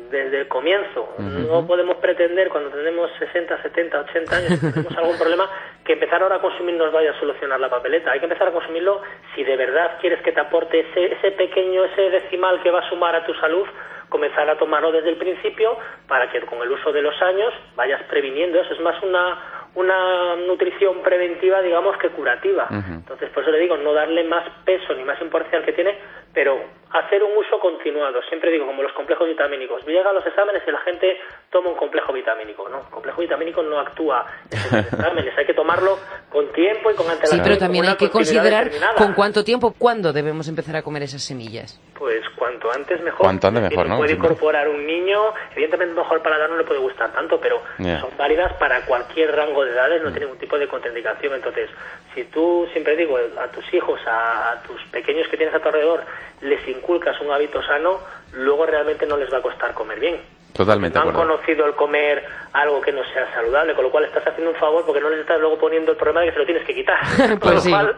[0.09, 1.15] desde el comienzo.
[1.17, 5.49] No podemos pretender cuando tenemos 60, 70, 80 años, tenemos algún problema,
[5.83, 8.11] que empezar ahora a consumir nos vaya a solucionar la papeleta.
[8.11, 9.01] Hay que empezar a consumirlo
[9.35, 12.89] si de verdad quieres que te aporte ese, ese pequeño, ese decimal que va a
[12.89, 13.67] sumar a tu salud,
[14.09, 18.01] comenzar a tomarlo desde el principio para que con el uso de los años vayas
[18.03, 18.73] previniendo eso.
[18.73, 19.37] Es más una
[19.75, 22.67] una nutrición preventiva, digamos, que curativa.
[22.69, 25.95] Entonces, por eso le digo, no darle más peso ni más importancia al que tiene,
[26.33, 26.59] pero
[26.91, 28.21] hacer un uso continuado.
[28.29, 29.85] Siempre digo, como los complejos vitamínicos.
[29.85, 31.17] Llega a los exámenes y la gente
[31.51, 32.67] toma un complejo vitamínico.
[32.69, 35.37] No, el complejo vitamínico no actúa en los exámenes.
[35.37, 35.97] hay que tomarlo
[36.29, 37.39] con tiempo y con antelación.
[37.39, 41.23] Sí, pero también hay que considerar con cuánto tiempo, cuándo debemos empezar a comer esas
[41.23, 41.79] semillas.
[41.97, 43.19] Pues cuanto antes mejor.
[43.19, 43.97] Cuanto antes mejor, ¿no?
[43.97, 48.17] Puede incorporar un niño, evidentemente mejor para dar no le puede gustar tanto, pero son
[48.17, 50.13] válidas para cualquier rango de edades, no mm.
[50.13, 51.33] tiene ningún tipo de contraindicación.
[51.35, 51.69] Entonces,
[52.15, 56.03] si tú, siempre digo, a tus hijos, a tus pequeños que tienes a tu alrededor,
[56.41, 57.99] les inculcas un hábito sano,
[58.33, 60.38] luego realmente no les va a costar comer bien.
[60.53, 60.97] Totalmente.
[60.99, 64.51] No han conocido el comer algo que no sea saludable, con lo cual estás haciendo
[64.51, 66.65] un favor porque no les estás luego poniendo el problema de que se lo tienes
[66.65, 66.97] que quitar.
[67.39, 67.95] pues lo cual,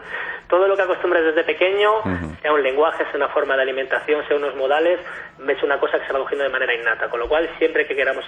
[0.48, 1.90] todo lo que acostumbres desde pequeño,
[2.42, 5.00] sea un lenguaje, sea una forma de alimentación, sea unos modales,
[5.48, 7.08] es una cosa que se va cogiendo de manera innata.
[7.08, 8.24] Con lo cual, siempre que queramos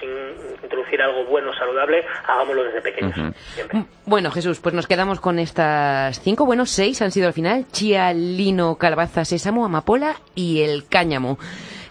[0.63, 3.15] introducir algo bueno, saludable, hagámoslo desde pequeños.
[3.17, 7.65] Mm, bueno, Jesús, pues nos quedamos con estas cinco, bueno, seis han sido al final,
[7.71, 11.37] chía, lino, calabaza, sésamo, amapola y el cáñamo.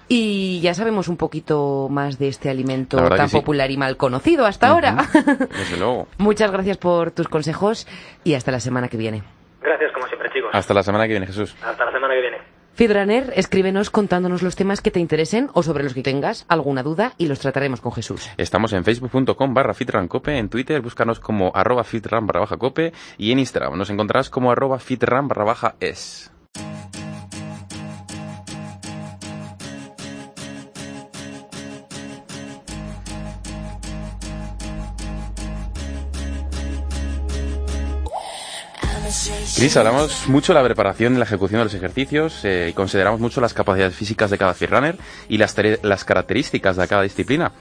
[0.09, 4.69] Y ya sabemos un poquito más de este alimento tan popular y mal conocido hasta
[4.69, 4.97] ahora.
[5.57, 6.09] Desde luego.
[6.19, 7.87] Muchas gracias por tus consejos
[8.23, 9.23] y hasta la semana que viene.
[9.63, 10.51] Gracias, como siempre, chicos.
[10.53, 11.57] Hasta la semana que viene, Jesús.
[11.65, 12.55] Hasta la semana que viene.
[12.75, 17.13] Fidraner, escríbenos contándonos los temas que te interesen o sobre los que tengas alguna duda
[17.19, 18.29] y los trataremos con Jesús.
[18.37, 23.31] Estamos en facebook.com barra fitrancope, en Twitter búscanos como arroba fitran barra baja cope y
[23.31, 26.34] en Instagram nos encontrarás como arroba fitran barra baja es.
[39.57, 43.21] Cris, hablamos mucho de la preparación y la ejecución de los ejercicios eh, y consideramos
[43.21, 44.97] mucho las capacidades físicas de cada runner
[45.29, 47.53] y las, las características de cada disciplina.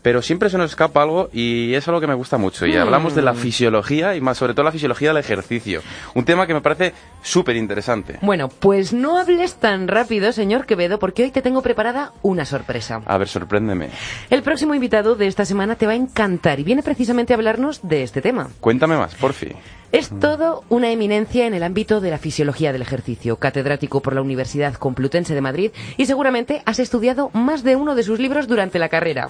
[0.00, 2.64] Pero siempre se nos escapa algo y es algo que me gusta mucho.
[2.64, 3.36] Y hablamos de la mm.
[3.36, 5.82] fisiología y más sobre todo la fisiología del ejercicio.
[6.14, 8.18] Un tema que me parece súper interesante.
[8.22, 13.02] Bueno, pues no hables tan rápido, señor Quevedo, porque hoy te tengo preparada una sorpresa.
[13.04, 13.90] A ver, sorpréndeme.
[14.30, 17.80] El próximo invitado de esta semana te va a encantar y viene precisamente a hablarnos
[17.82, 18.48] de este tema.
[18.58, 19.52] Cuéntame más, por fin.
[19.92, 24.22] Es todo una eminencia en el ámbito de la fisiología del ejercicio, catedrático por la
[24.22, 28.78] Universidad Complutense de Madrid y seguramente has estudiado más de uno de sus libros durante
[28.78, 29.28] la carrera.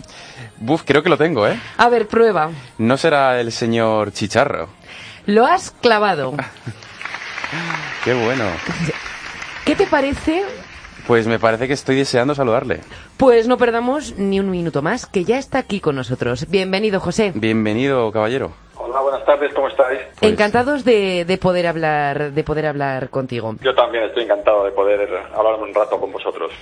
[0.59, 1.59] Buf, creo que lo tengo, ¿eh?
[1.77, 2.51] A ver, prueba.
[2.79, 4.69] ¿No será el señor Chicharro?
[5.27, 6.35] Lo has clavado.
[8.05, 8.45] Qué bueno.
[9.65, 10.43] ¿Qué te parece
[11.07, 12.81] pues me parece que estoy deseando saludarle.
[13.17, 16.47] Pues no perdamos ni un minuto más, que ya está aquí con nosotros.
[16.49, 17.33] Bienvenido, José.
[17.35, 18.53] Bienvenido, caballero.
[18.77, 20.01] Hola, buenas tardes, ¿cómo estáis?
[20.19, 23.55] Pues encantados de, poder hablar, de poder hablar contigo.
[23.63, 26.53] Yo también estoy encantado de poder hablar un rato con vosotros.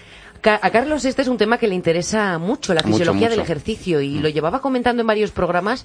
[0.45, 4.21] A Carlos este es un tema que le interesa mucho, la fisiología del ejercicio, y
[4.21, 5.85] lo llevaba comentando en varios programas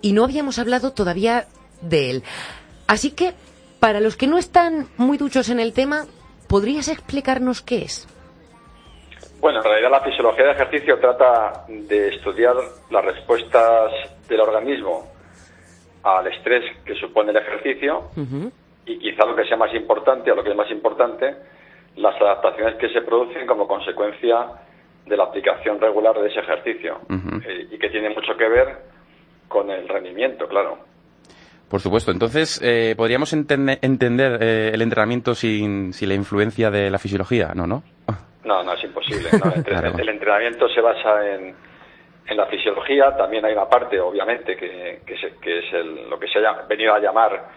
[0.00, 1.46] y no habíamos hablado todavía
[1.80, 2.22] de él.
[2.86, 3.34] Así que,
[3.80, 6.06] para los que no están muy duchos en el tema,
[6.48, 8.08] ¿podrías explicarnos qué es?
[9.40, 12.56] Bueno, en realidad la fisiología del ejercicio trata de estudiar
[12.90, 13.92] las respuestas
[14.28, 15.06] del organismo
[16.02, 18.10] al estrés que supone el ejercicio
[18.86, 21.36] y quizá lo que sea más importante o lo que es más importante,
[21.96, 24.46] las adaptaciones que se producen como consecuencia
[25.06, 27.00] de la aplicación regular de ese ejercicio
[27.46, 28.78] eh, y que tiene mucho que ver
[29.48, 30.78] con el rendimiento, claro.
[31.68, 32.10] Por supuesto.
[32.10, 37.52] Entonces, eh, ¿podríamos entender eh, el entrenamiento sin, sin, la influencia de la fisiología?
[37.54, 37.82] No, ¿no?
[38.44, 39.28] No, no, es imposible.
[39.98, 41.54] el entrenamiento se basa en,
[42.28, 46.52] en la fisiología también hay una parte, obviamente, que, que, es, lo que se ha
[46.68, 47.48] venido a llamar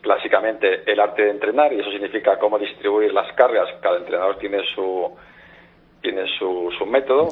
[0.00, 3.68] clásicamente el arte de entrenar, y eso significa cómo distribuir las cargas.
[3.82, 5.16] Cada entrenador tiene su,
[6.00, 7.28] tiene su, su método,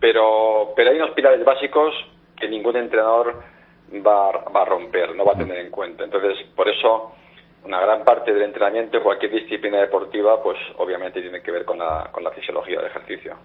[0.00, 1.94] pero, pero hay unos pilares básicos
[2.36, 3.42] que ningún entrenador
[3.94, 6.04] va, va a romper, no va a tener en cuenta.
[6.04, 7.12] Entonces, por eso,
[7.64, 12.08] una gran parte del entrenamiento, cualquier disciplina deportiva, pues obviamente tiene que ver con la,
[12.12, 13.36] con la fisiología del ejercicio.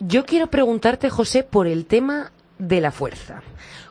[0.00, 3.42] Yo quiero preguntarte, José, por el tema de la fuerza.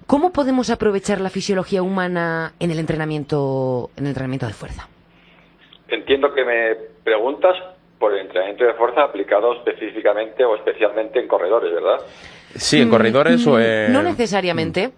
[0.06, 4.88] ¿Cómo podemos aprovechar la fisiología humana en el entrenamiento, en el entrenamiento de fuerza?
[5.90, 7.56] Entiendo que me preguntas
[8.00, 11.98] por el entrenamiento de fuerza aplicado específicamente o especialmente en corredores, ¿verdad?
[12.56, 13.94] Sí, en corredores o mm, en...
[13.94, 14.92] No necesariamente.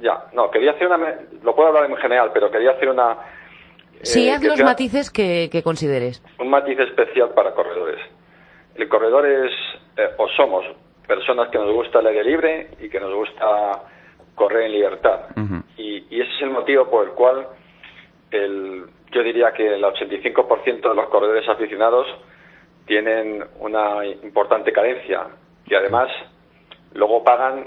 [0.00, 1.16] Ya, no, quería hacer una...
[1.42, 3.16] Lo puedo hablar en general, pero quería hacer una...
[4.02, 6.22] Sí, eh, haz los matices que consideres.
[6.38, 8.00] Un matiz especial para corredores.
[8.76, 9.50] El corredor es
[9.98, 10.64] eh, o somos
[11.08, 13.82] personas que nos gusta el aire libre y que nos gusta
[14.36, 15.22] correr en libertad.
[15.76, 17.48] y, ese es el motivo por el cual
[18.30, 22.06] el, yo diría que el 85% de los corredores aficionados
[22.86, 25.26] tienen una importante carencia
[25.66, 26.08] y además
[26.94, 27.66] luego pagan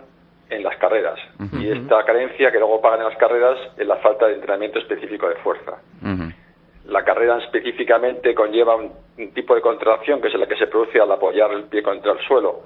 [0.51, 1.19] en las carreras.
[1.53, 5.27] Y esta carencia que luego pagan en las carreras es la falta de entrenamiento específico
[5.27, 5.77] de fuerza.
[6.85, 8.91] La carrera específicamente conlleva un,
[9.33, 12.19] tipo de contracción que es la que se produce al apoyar el pie contra el
[12.19, 12.63] suelo,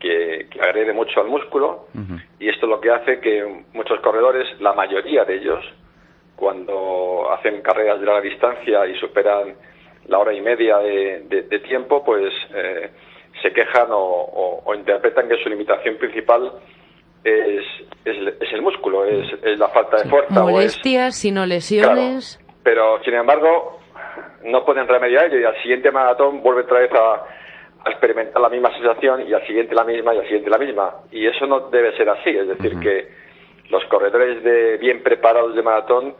[0.00, 1.86] que, agrede mucho al músculo,
[2.38, 5.64] y esto es lo que hace que muchos corredores, la mayoría de ellos,
[6.36, 9.54] cuando hacen carreras de larga distancia y superan
[10.08, 12.90] la hora y media de, tiempo, pues eh,
[13.42, 16.52] se quejan o, interpretan que su limitación principal
[17.24, 17.64] es,
[18.04, 20.42] es, el músculo, es, la falta de fuerza.
[20.42, 22.38] Molestias, sino lesiones.
[22.62, 23.80] pero, sin embargo,
[24.44, 27.26] no pueden remediar ello y al siguiente maratón vuelve otra vez a,
[27.86, 30.94] experimentar la misma sensación y al siguiente la misma y al siguiente la misma.
[31.12, 33.08] Y eso no debe ser así, es decir, que
[33.68, 36.14] los corredores de bien preparados de maratón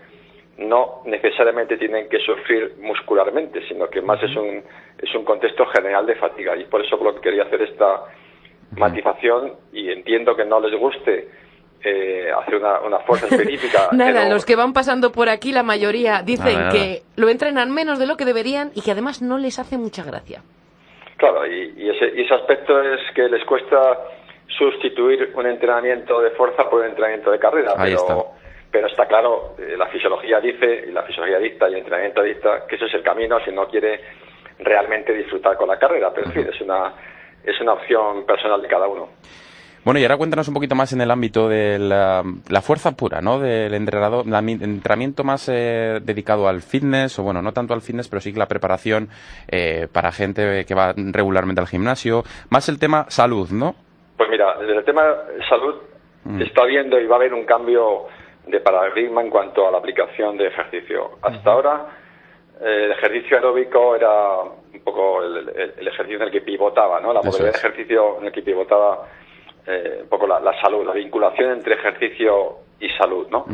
[0.58, 4.62] no necesariamente tienen que sufrir muscularmente, sino que más es un,
[4.98, 6.54] es un contexto general de fatiga.
[6.54, 8.02] Y por eso lo que quería hacer esta
[8.76, 11.28] matización y entiendo que no les guste
[11.86, 13.88] eh, hacer una, fuerza específica.
[13.92, 18.06] Nada, los que van pasando por aquí, la mayoría dicen que lo entrenan menos de
[18.06, 20.42] lo que deberían y que además no les hace mucha gracia.
[21.18, 23.98] Claro, y, ese, ese aspecto es que les cuesta
[24.48, 27.74] sustituir un entrenamiento de fuerza por un entrenamiento de carrera.
[27.76, 28.28] pero,
[28.70, 32.66] pero está claro, eh, la fisiología dice, y la fisiología dicta y el entrenamiento dicta
[32.66, 34.00] que ese es el camino si no quiere
[34.58, 36.10] realmente disfrutar con la carrera.
[36.14, 36.94] Pero en fin, es una,
[37.44, 39.08] es una opción personal de cada uno.
[39.84, 42.24] Bueno, y ahora cuéntanos un poquito más en el ámbito de la,
[42.62, 43.38] fuerza pura, ¿no?
[43.38, 48.20] Del entrenador, entrenamiento más eh, dedicado al fitness, o bueno, no tanto al fitness, pero
[48.20, 49.10] sí que la preparación
[49.46, 52.22] eh, para gente que va regularmente al gimnasio.
[52.48, 53.74] Más el tema salud, ¿no?
[54.16, 55.02] Pues mira, desde el tema
[55.50, 55.74] salud
[56.24, 56.40] mm.
[56.40, 58.06] está viendo y va a haber un cambio
[58.46, 61.18] de paradigma en cuanto a la aplicación de ejercicio.
[61.20, 61.86] Hasta ahora
[62.58, 65.48] eh, el ejercicio aeróbico era un poco el,
[65.86, 67.12] ejercicio en el que pivotaba, ¿no?
[67.12, 69.06] La modalidad de ejercicio en el que pivotaba
[69.66, 73.46] eh, un poco la, salud, la vinculación entre ejercicio y salud, ¿no?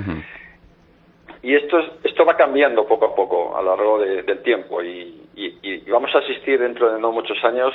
[1.42, 5.16] Y esto, esto va cambiando poco a poco a lo largo del tiempo y,
[5.90, 7.72] vamos a asistir dentro de no muchos años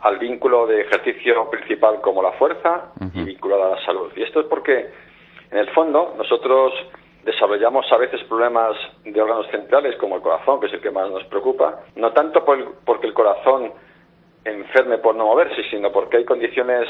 [0.00, 4.10] al vínculo de ejercicio principal como la fuerza y vinculado a la salud.
[4.16, 4.88] Y esto es porque
[5.50, 6.72] en el fondo, nosotros
[7.26, 11.10] desarrollamos a veces problemas de órganos centrales como el corazón, que es el que más
[11.10, 13.72] nos preocupa, no tanto porque el corazón
[14.44, 16.86] enferme por no moverse, sino porque hay condiciones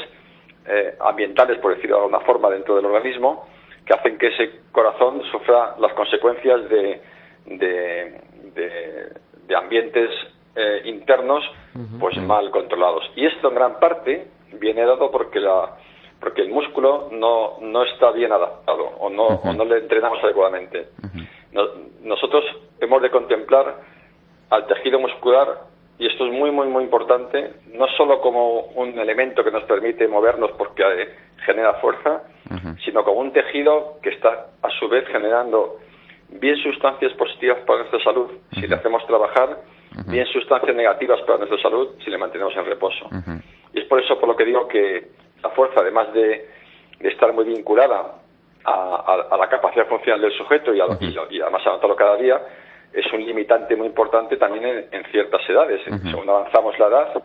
[0.67, 3.47] eh, ambientales, por decirlo de alguna forma, dentro del organismo,
[3.83, 7.01] que hacen que ese corazón sufra las consecuencias de,
[7.47, 10.11] de, ambientes
[10.55, 11.43] eh, internos
[11.99, 13.09] pues mal controlados.
[13.15, 14.27] Y esto en gran parte
[14.59, 15.77] viene dado porque la
[16.19, 20.87] porque el músculo no, no está bien adaptado o no, o no le entrenamos adecuadamente.
[22.03, 22.43] nosotros
[22.79, 23.75] hemos de contemplar
[24.49, 25.61] al tejido muscular,
[25.99, 30.07] y esto es muy, muy, muy importante, no solo como un elemento que nos permite
[30.07, 32.23] movernos porque eh, genera fuerza,
[32.85, 35.77] sino como un tejido que está a su vez generando
[36.29, 38.31] bien sustancias positivas para nuestra salud.
[38.53, 39.57] Si le hacemos trabajar,
[40.07, 43.09] bien sustancias negativas para nuestra salud si le mantenemos en reposo.
[43.73, 45.07] Y es por eso por lo que digo que
[45.43, 46.49] la fuerza, además de,
[46.99, 48.15] estar muy vinculada
[48.65, 52.41] a, la capacidad funcional del sujeto y, a, y, además avanzarlo cada día,
[52.91, 55.81] es un limitante muy importante también en, ciertas edades.
[55.83, 57.23] Según avanzamos la edad,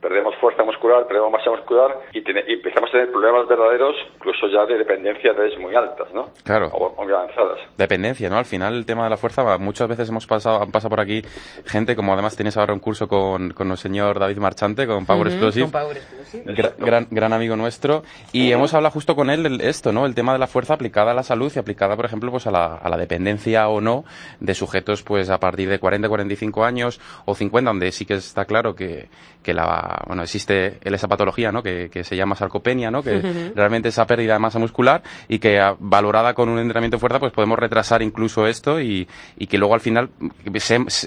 [0.00, 4.78] perdemos fuerza muscular, perdemos masa muscular y, empezamos a tener problemas verdaderos, incluso ya de
[4.78, 6.30] dependencia de muy altas, ¿no?
[6.44, 6.68] Claro.
[6.68, 7.58] O muy avanzadas.
[7.76, 8.38] Dependencia, ¿no?
[8.38, 11.22] Al final el tema de la fuerza, muchas veces hemos pasado, han pasado por aquí
[11.66, 15.28] gente, como además tienes ahora un curso con, con el señor David Marchante, con Power
[15.28, 15.70] Explosive.
[15.70, 16.54] Con Power Explosive.
[16.78, 18.02] Gran, gran, amigo nuestro.
[18.32, 20.06] Y hemos hablado justo con él esto, ¿no?
[20.06, 22.50] El tema de la fuerza aplicada a la salud y aplicada, por ejemplo, pues a
[22.50, 24.04] la, a la dependencia o no
[24.38, 28.44] de sujetos, pues a partir de 40, 45 años o 50, donde sí que está
[28.44, 29.08] claro que,
[29.42, 31.62] que la bueno, existe esa patología, ¿no?
[31.62, 33.02] Que, se llama sarcopenia, ¿no?
[33.02, 37.00] Que realmente esa pérdida de masa muscular y que ah, valorada con un entrenamiento de
[37.00, 39.06] fuerza, pues podemos retrasar incluso esto y,
[39.48, 40.10] que luego al final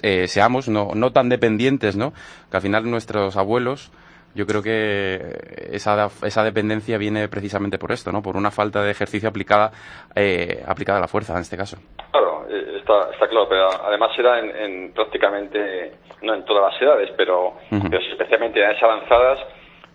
[0.01, 2.13] eh, seamos no, no tan dependientes, ¿no?
[2.49, 3.91] Que al final nuestros abuelos,
[4.35, 8.21] yo creo que esa, esa dependencia viene precisamente por esto, ¿no?
[8.21, 9.71] Por una falta de ejercicio aplicada,
[10.15, 11.77] eh, aplicada a la fuerza en este caso.
[12.11, 12.32] Claro,
[12.83, 18.59] está, está claro, pero además será en, prácticamente, no en todas las edades, pero, especialmente
[18.59, 19.39] en edades avanzadas,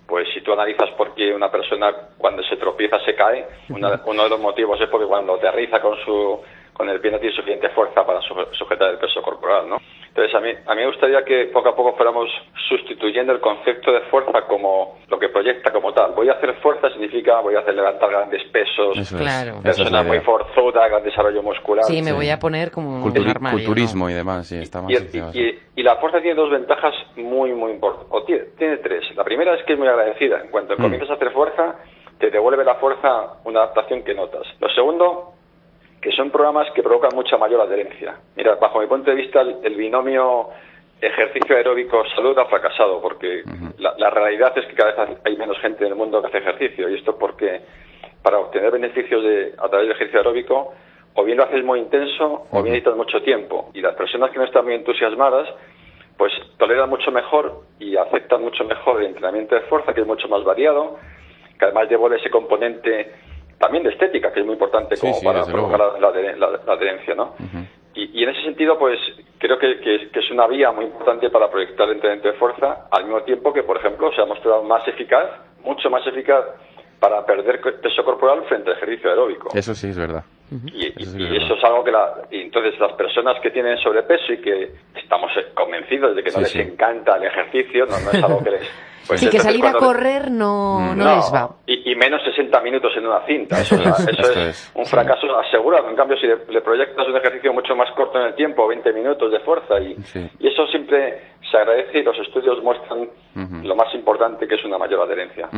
[0.06, 4.28] pues si tú analizas por qué una persona cuando se tropieza se cae, uno de
[4.30, 6.40] los motivos es porque cuando aterriza con su
[6.78, 9.78] con el pie no tiene suficiente fuerza para sujetar el peso corporal, ¿no?
[10.06, 12.28] Entonces, a mí, a mí me gustaría que poco a poco fuéramos
[12.68, 16.12] sustituyendo el concepto de fuerza como lo que proyecta como tal.
[16.12, 19.60] Voy a hacer fuerza significa voy a hacer levantar grandes pesos, claro.
[19.60, 21.84] persona muy forzuda, gran desarrollo muscular.
[21.84, 25.96] Sí, me voy a poner como culturismo y demás, sí, está más y, y, la
[25.96, 28.08] fuerza tiene dos ventajas muy, muy importantes.
[28.12, 29.04] O tiene, tiene, tres.
[29.16, 30.40] La primera es que es muy agradecida.
[30.42, 30.82] En cuanto mm.
[30.82, 31.76] comienzas a hacer fuerza,
[32.18, 34.46] te devuelve la fuerza una adaptación que notas.
[34.60, 35.37] Lo segundo
[36.00, 38.16] que son programas que provocan mucha mayor adherencia.
[38.36, 40.48] Mira, bajo mi punto de vista, el, binomio
[41.00, 43.42] ejercicio aeróbico salud ha fracasado porque
[43.78, 46.88] la, realidad es que cada vez hay menos gente en el mundo que hace ejercicio
[46.88, 47.60] y esto porque
[48.22, 50.74] para obtener beneficios de, a través del ejercicio aeróbico
[51.14, 53.70] o bien lo haces muy intenso o bien necesitas mucho tiempo.
[53.74, 55.48] Y las personas que no están muy entusiasmadas
[56.16, 60.28] pues toleran mucho mejor y aceptan mucho mejor el entrenamiento de fuerza que es mucho
[60.28, 60.98] más variado
[61.58, 63.12] que además devuelve ese componente
[63.58, 66.08] también de estética, que es muy importante como para provocar la,
[66.72, 67.34] adherencia, ¿no?
[67.94, 68.98] y, en ese sentido, pues
[69.38, 73.22] creo que, es una vía muy importante para proyectar el entrenamiento de fuerza, al mismo
[73.22, 75.26] tiempo que, por ejemplo, se ha mostrado más eficaz,
[75.64, 76.44] mucho más eficaz
[77.00, 79.50] para perder peso corporal frente al ejercicio aeróbico.
[79.54, 80.24] Eso sí es verdad.
[80.72, 80.86] Y,
[81.36, 85.30] eso, es algo que la, y entonces las personas que tienen sobrepeso y que estamos
[85.54, 88.62] convencidos de que no les encanta el ejercicio, no, no es algo que les
[89.08, 91.56] pues sí, que salir a correr no, no, les va.
[91.66, 93.60] Y, menos 60 minutos en una cinta.
[93.60, 95.90] Eso, es, un fracaso asegurado.
[95.90, 99.32] En cambio, si le, proyectas un ejercicio mucho más corto en el tiempo, 20 minutos
[99.32, 99.96] de fuerza, y,
[100.38, 103.08] y eso siempre se agradece y los estudios muestran
[103.64, 105.48] lo más importante que es una mayor adherencia.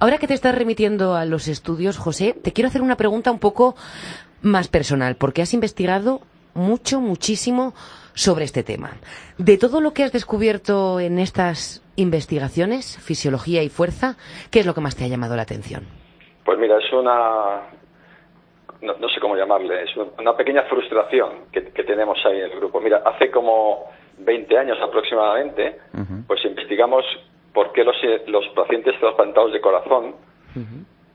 [0.00, 3.38] Ahora que te estás remitiendo a los estudios, José, te quiero hacer una pregunta un
[3.38, 3.76] poco
[4.42, 6.20] más personal, porque has investigado
[6.54, 7.74] mucho, muchísimo
[8.18, 8.90] sobre este tema.
[9.38, 14.16] De todo lo que has descubierto en estas investigaciones, fisiología y fuerza,
[14.50, 15.86] ¿qué es lo que más te ha llamado la atención?
[16.44, 17.62] Pues mira, es una,
[18.82, 22.80] no, sé cómo llamarle, es una pequeña frustración que, tenemos ahí en el grupo.
[22.80, 23.84] Mira, hace como
[24.18, 25.78] 20 años aproximadamente,
[26.26, 27.04] pues investigamos
[27.54, 27.96] por qué los,
[28.26, 30.16] los pacientes trasplantados de corazón,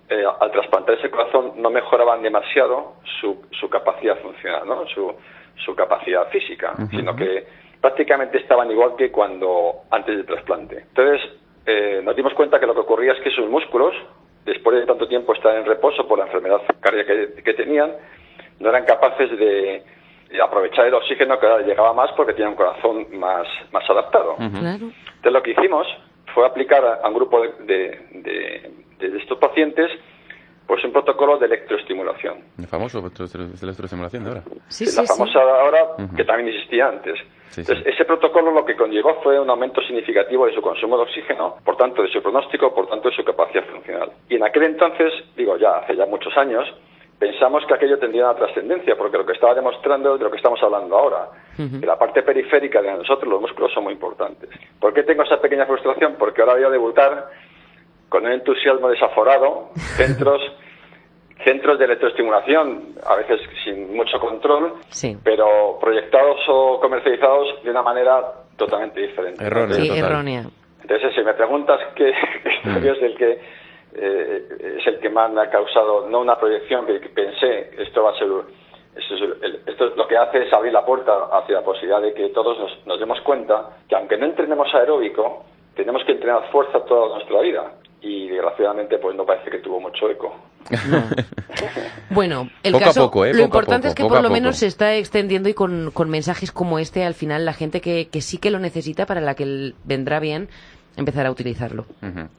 [0.10, 4.88] eh, al trasplantar ese corazón, no mejoraban demasiado su, su capacidad funcional, ¿no?
[4.88, 5.14] Su,
[5.58, 7.46] su capacidad física, sino que
[7.82, 10.86] prácticamente estaban igual que cuando antes del trasplante.
[10.90, 11.22] Entonces,
[11.66, 13.94] eh, nos dimos cuenta que lo que ocurría es que sus músculos,
[14.46, 17.92] después de tanto tiempo estar en reposo por la enfermedad cardíaca que, tenían,
[18.60, 19.84] no eran capaces de,
[20.42, 24.36] aprovechar el oxígeno que llegaba más porque tenían un corazón más, más adaptado.
[24.40, 24.82] Entonces,
[25.24, 25.88] lo que hicimos
[26.34, 29.92] fue aplicar a, un grupo de, de estos pacientes
[30.68, 32.38] pues un protocolo de electroestimulación.
[32.58, 33.08] El famoso de
[33.62, 34.44] electroestimulación de ahora.
[34.68, 37.20] Sí, sí, la famosa ahora que también existía antes.
[37.56, 41.58] Entonces, ese protocolo lo que conllevó fue un aumento significativo de su consumo de oxígeno,
[41.64, 44.12] por tanto de su pronóstico, por tanto de su capacidad funcional.
[44.28, 46.66] Y en aquel entonces, digo ya hace ya muchos años,
[47.20, 50.38] pensamos que aquello tendría una trascendencia, porque lo que estaba demostrando es de lo que
[50.38, 54.50] estamos hablando ahora, que la parte periférica de nosotros, los músculos, son muy importantes.
[54.80, 56.16] ¿Por qué tengo esa pequeña frustración?
[56.18, 57.30] Porque ahora voy a debutar
[58.14, 60.40] con un entusiasmo desaforado, centros,
[61.44, 64.76] centros de electroestimulación, a veces sin mucho control,
[65.24, 68.22] pero proyectados o comercializados de una manera
[68.56, 69.44] totalmente diferente.
[69.44, 69.76] Errónea.
[69.78, 70.44] Sí, errónea.
[70.84, 72.14] Entonces, si me preguntas qué
[72.66, 72.86] mm.
[72.86, 73.42] es el que
[73.96, 78.12] eh, es el que más me ha causado, no una proyección que, pensé, esto va
[78.12, 78.28] a ser
[78.96, 82.30] esto, es esto, lo que hace es abrir la puerta hacia la posibilidad de que
[82.30, 85.46] todos nos, nos, demos cuenta que aunque no entrenemos aeróbico,
[85.76, 90.10] tenemos que entrenar fuerza toda nuestra vida y desgraciadamente pues no parece que tuvo mucho
[90.10, 90.36] eco.
[92.10, 93.34] bueno, el caso, ¿eh?
[93.34, 96.80] lo importante es que por lo menos se está extendiendo y con, con, mensajes como
[96.80, 100.20] este al final la gente que, que sí que lo necesita para la que vendrá
[100.20, 100.50] bien
[100.96, 101.86] empezar a utilizarlo.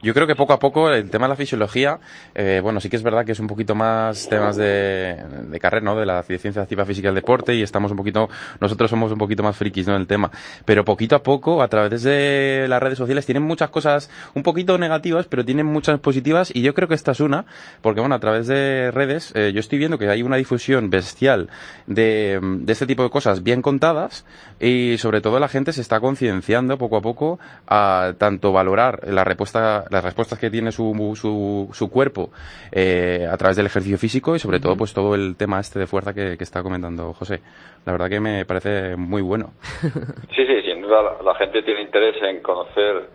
[0.01, 1.99] Yo creo que poco a poco el tema de la fisiología,
[2.33, 5.83] eh, bueno, sí que es verdad que es un poquito más temas de, de carrera,
[5.83, 5.95] ¿no?
[5.95, 8.29] De la ciencia activa física del deporte y estamos un poquito,
[8.59, 9.95] nosotros somos un poquito más frikis, ¿no?
[9.95, 10.31] En el tema.
[10.63, 14.77] Pero poquito a poco, a través de las redes sociales, tienen muchas cosas un poquito
[14.77, 17.45] negativas, pero tienen muchas positivas y yo creo que esta es una,
[17.81, 21.49] porque bueno, a través de redes, eh, yo estoy viendo que hay una difusión bestial
[21.87, 24.25] de, de este tipo de cosas bien contadas
[24.59, 29.23] y sobre todo la gente se está concienciando poco a poco a tanto valorar la
[29.23, 32.29] respuesta, las respuestas que tiene su, su, su cuerpo
[32.71, 35.87] eh, a través del ejercicio físico y sobre todo pues todo el tema este de
[35.87, 37.41] fuerza que, que está comentando José.
[37.85, 39.51] La verdad que me parece muy bueno.
[40.35, 43.09] Sí, sí, sin duda la, gente tiene interés en conocer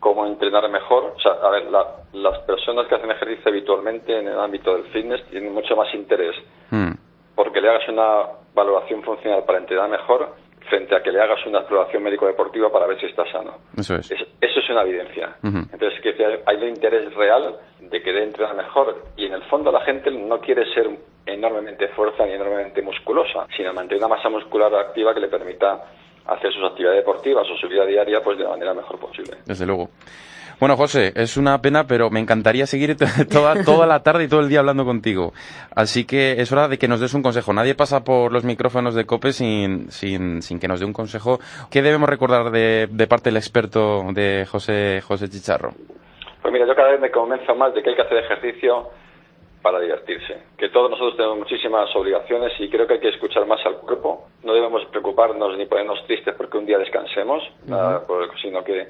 [0.00, 1.14] cómo entrenar mejor.
[1.16, 1.64] O sea, a ver,
[2.12, 6.34] las personas que hacen ejercicio habitualmente en el ámbito del fitness tienen mucho más interés
[6.70, 6.92] hmm.
[7.34, 8.22] porque le hagas una
[8.54, 10.34] valoración funcional para entrenar mejor
[10.70, 13.58] frente a que le hagas una exploración médico-deportiva para ver si está sano.
[13.76, 14.10] Eso es.
[14.10, 15.36] eso es una evidencia.
[15.42, 16.14] Entonces, que
[16.46, 20.10] hay un interés real de que dé entrenar mejor y en el fondo la gente
[20.10, 20.88] no quiere ser
[21.26, 25.84] enormemente fuerza ni enormemente musculosa, sino mantener una masa muscular activa que le permita
[26.26, 29.38] hacer sus actividades deportivas o su vida diaria pues de la manera mejor posible.
[29.44, 29.90] Desde luego.
[30.60, 32.94] Bueno, José, es una pena, pero me encantaría seguir
[33.32, 35.32] toda, toda la tarde y todo el día hablando contigo.
[35.74, 37.54] Así que es hora de que nos des un consejo.
[37.54, 41.38] Nadie pasa por los micrófonos de COPE sin, sin, sin que nos dé un consejo.
[41.70, 45.70] ¿Qué debemos recordar de, de parte del experto de José, José Chicharro?
[46.42, 48.90] Pues mira, yo cada vez me convenzo más de que hay que hacer ejercicio
[49.62, 50.42] para divertirse.
[50.58, 54.28] Que todos nosotros tenemos muchísimas obligaciones y creo que hay que escuchar más al cuerpo.
[54.44, 57.42] No debemos preocuparnos ni ponernos tristes porque un día descansemos,
[58.42, 58.88] sino que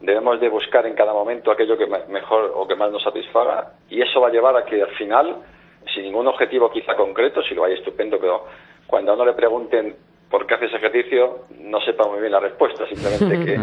[0.00, 4.02] debemos de buscar en cada momento aquello que mejor o que más nos satisfaga y
[4.02, 5.36] eso va a llevar a que al final,
[5.94, 8.44] sin ningún objetivo quizá concreto, si lo hay estupendo, pero
[8.86, 9.96] cuando a uno le pregunten
[10.30, 13.58] por qué hace ese ejercicio, no sepa muy bien la respuesta, simplemente que,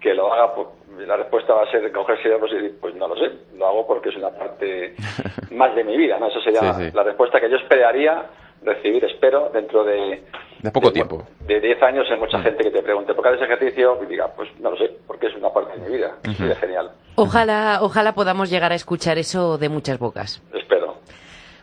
[0.00, 0.68] que lo haga, pues,
[1.06, 3.86] la respuesta va a ser cogerse de y decir, pues no lo sé, lo hago
[3.86, 4.94] porque es una parte
[5.52, 6.26] más de mi vida, ¿no?
[6.28, 6.62] Eso sería
[6.92, 8.24] la respuesta que yo esperaría
[8.62, 10.22] recibir, espero, dentro de...
[10.62, 11.24] De poco tiempo.
[11.46, 13.96] De 10 años hay mucha gente que te pregunte, ¿por qué haces ejercicio?
[14.02, 16.16] Y diga, pues no lo sé, porque es una parte de mi vida.
[16.36, 16.90] Sería genial.
[17.14, 20.42] Ojalá, ojalá podamos llegar a escuchar eso de muchas bocas.
[20.52, 20.96] Espero.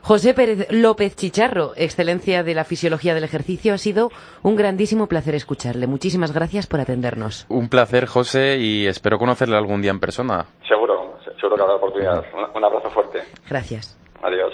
[0.02, 4.12] José Pérez López Chicharro, excelencia de la fisiología del ejercicio, ha sido
[4.44, 5.88] un grandísimo placer escucharle.
[5.88, 7.48] Muchísimas gracias por atendernos.
[7.50, 10.46] Un placer, José, y espero conocerle algún día en persona.
[10.68, 12.24] Seguro, seguro que habrá oportunidad.
[12.56, 13.24] Un abrazo fuerte.
[13.50, 13.98] Gracias.
[14.22, 14.54] Adiós.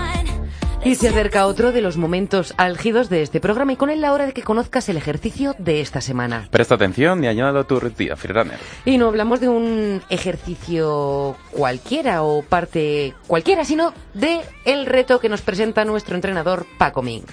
[0.83, 4.13] Y se acerca otro de los momentos álgidos de este programa y con él la
[4.13, 6.47] hora de que conozcas el ejercicio de esta semana.
[6.49, 8.57] Presta atención y añádalo a tu rutina, freerunner.
[8.83, 15.29] Y no hablamos de un ejercicio cualquiera o parte cualquiera, sino de el reto que
[15.29, 17.25] nos presenta nuestro entrenador Paco Ming.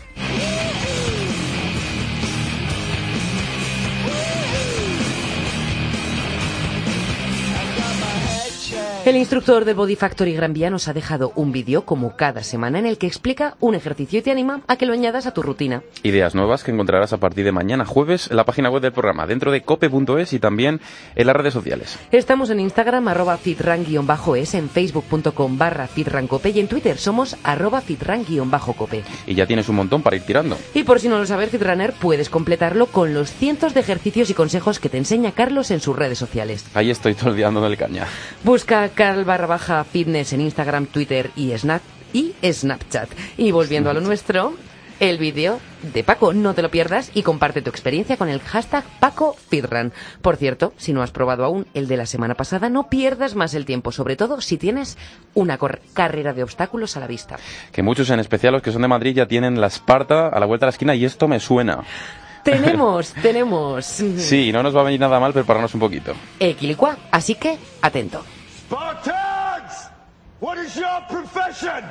[9.08, 12.78] El instructor del Body Factory Gran Vía nos ha dejado un vídeo, como cada semana,
[12.78, 15.40] en el que explica un ejercicio y te anima a que lo añadas a tu
[15.40, 15.82] rutina.
[16.02, 19.26] Ideas nuevas que encontrarás a partir de mañana jueves en la página web del programa,
[19.26, 20.82] dentro de cope.es y también
[21.14, 21.98] en las redes sociales.
[22.12, 29.04] Estamos en Instagram, arroba fitran-es, en facebook.com barra fitrancope y en Twitter somos arroba fitran-cope.
[29.26, 30.58] Y ya tienes un montón para ir tirando.
[30.74, 34.34] Y por si no lo sabes, Fitrunner, puedes completarlo con los cientos de ejercicios y
[34.34, 36.66] consejos que te enseña Carlos en sus redes sociales.
[36.74, 38.06] Ahí estoy todo el día dándole caña.
[38.44, 41.80] Busca Carl barra baja fitness en Instagram, Twitter y Snap
[42.12, 43.08] y Snapchat.
[43.36, 44.54] Y volviendo a lo nuestro,
[44.98, 45.60] el vídeo
[45.94, 46.32] de Paco.
[46.32, 49.92] No te lo pierdas y comparte tu experiencia con el hashtag PacoFitRun.
[50.20, 53.54] Por cierto, si no has probado aún el de la semana pasada, no pierdas más
[53.54, 54.98] el tiempo, sobre todo si tienes
[55.32, 55.60] una
[55.94, 57.36] carrera de obstáculos a la vista.
[57.70, 60.46] Que muchos, en especial los que son de Madrid, ya tienen la Esparta a la
[60.46, 61.84] vuelta de la esquina y esto me suena.
[62.42, 63.84] Tenemos, tenemos.
[63.84, 66.14] Sí, no nos va a venir nada mal prepararnos un poquito.
[66.40, 68.24] Equilicua, así que atento.
[68.68, 69.88] Spartans!
[70.40, 71.82] What is your profession?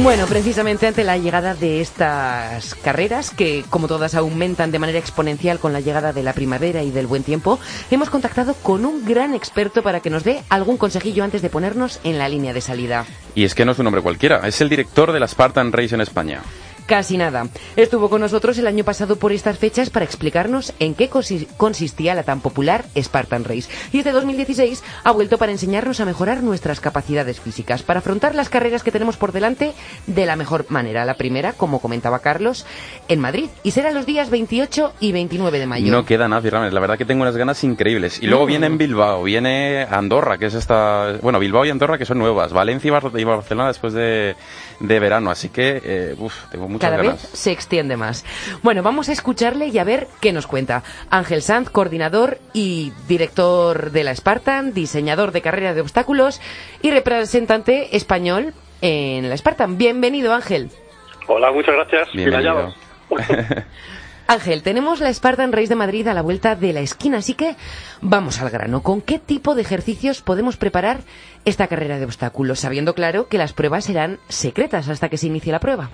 [0.00, 5.58] Bueno, precisamente ante la llegada de estas carreras, que como todas aumentan de manera exponencial
[5.58, 7.58] con la llegada de la primavera y del buen tiempo,
[7.90, 11.98] hemos contactado con un gran experto para que nos dé algún consejillo antes de ponernos
[12.04, 13.06] en la línea de salida.
[13.34, 15.96] Y es que no es un nombre cualquiera, es el director de la Spartan Race
[15.96, 16.42] en España.
[16.88, 17.48] Casi nada.
[17.76, 22.22] Estuvo con nosotros el año pasado por estas fechas para explicarnos en qué consistía la
[22.22, 23.68] tan popular Spartan Race.
[23.92, 28.48] Y este 2016 ha vuelto para enseñarnos a mejorar nuestras capacidades físicas, para afrontar las
[28.48, 29.74] carreras que tenemos por delante
[30.06, 31.04] de la mejor manera.
[31.04, 32.64] La primera, como comentaba Carlos,
[33.08, 33.50] en Madrid.
[33.62, 35.92] Y será los días 28 y 29 de mayo.
[35.92, 36.72] No queda nada, Firrames.
[36.72, 38.22] La verdad que tengo unas ganas increíbles.
[38.22, 38.48] Y luego mm.
[38.48, 41.18] viene en Bilbao, viene Andorra, que es esta...
[41.20, 42.54] Bueno, Bilbao y Andorra que son nuevas.
[42.54, 44.36] Valencia y Barcelona después de,
[44.80, 45.30] de verano.
[45.30, 48.24] Así que, eh, uf, tengo mucho cada vez se extiende más.
[48.62, 50.82] Bueno, vamos a escucharle y a ver qué nos cuenta.
[51.10, 56.40] Ángel Sanz, coordinador y director de la Spartan, diseñador de carrera de obstáculos
[56.82, 59.78] y representante español en la Spartan.
[59.78, 60.70] Bienvenido, Ángel.
[61.26, 62.08] Hola, muchas gracias.
[62.12, 62.74] Bienvenido.
[64.30, 67.56] Ángel, tenemos la Spartan Race de Madrid a la vuelta de la esquina, así que
[68.02, 68.82] vamos al grano.
[68.82, 70.98] ¿Con qué tipo de ejercicios podemos preparar
[71.46, 75.50] esta carrera de obstáculos, sabiendo claro que las pruebas serán secretas hasta que se inicie
[75.50, 75.88] la prueba?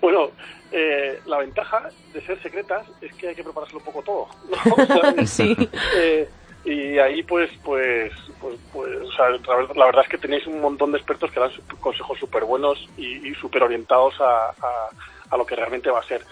[0.00, 0.30] Bueno,
[0.72, 4.28] eh, la ventaja de ser secretas es que hay que prepararse un poco todo.
[4.48, 5.26] ¿no?
[5.26, 5.56] sí.
[5.96, 6.28] Eh,
[6.64, 9.30] y ahí pues pues pues, pues o sea,
[9.74, 13.28] la verdad es que tenéis un montón de expertos que dan consejos súper buenos y,
[13.28, 14.90] y súper orientados a, a,
[15.30, 16.22] a, lo que realmente va a ser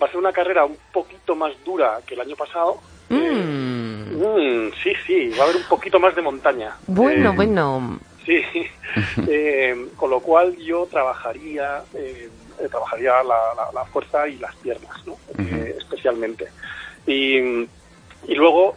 [0.00, 2.78] va a ser una carrera un poquito más dura que el año pasado.
[3.08, 3.16] Mm.
[3.16, 6.76] Eh, mm, sí, sí, va a haber un poquito más de montaña.
[6.86, 7.98] Bueno, bueno.
[8.26, 8.44] Sí,
[9.96, 11.82] con lo cual yo trabajaría,
[12.68, 15.16] trabajaría la, fuerza y las piernas, ¿no?
[15.78, 16.48] especialmente.
[17.06, 18.76] Y, y luego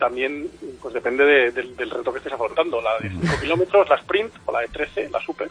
[0.00, 0.50] también
[0.82, 2.80] pues depende del, reto que estés afrontando.
[2.80, 5.48] La de 5 kilómetros, la sprint, o la de 13, la super.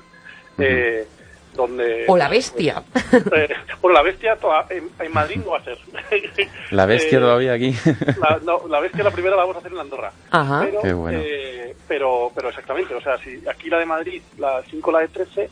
[0.57, 1.07] Eh,
[1.53, 2.83] donde, o la bestia.
[3.11, 3.49] Eh,
[3.81, 4.37] bueno, la bestia
[4.69, 5.77] en, Madrid no va a ser.
[6.71, 7.73] La bestia eh, todavía aquí.
[8.19, 10.11] La, no, la bestia la primera la vamos a hacer en Andorra.
[10.29, 10.61] Ajá.
[10.65, 11.19] Pero, Qué bueno.
[11.87, 15.49] pero, pero exactamente, o sea, si aquí la de Madrid, la 5, la de 13,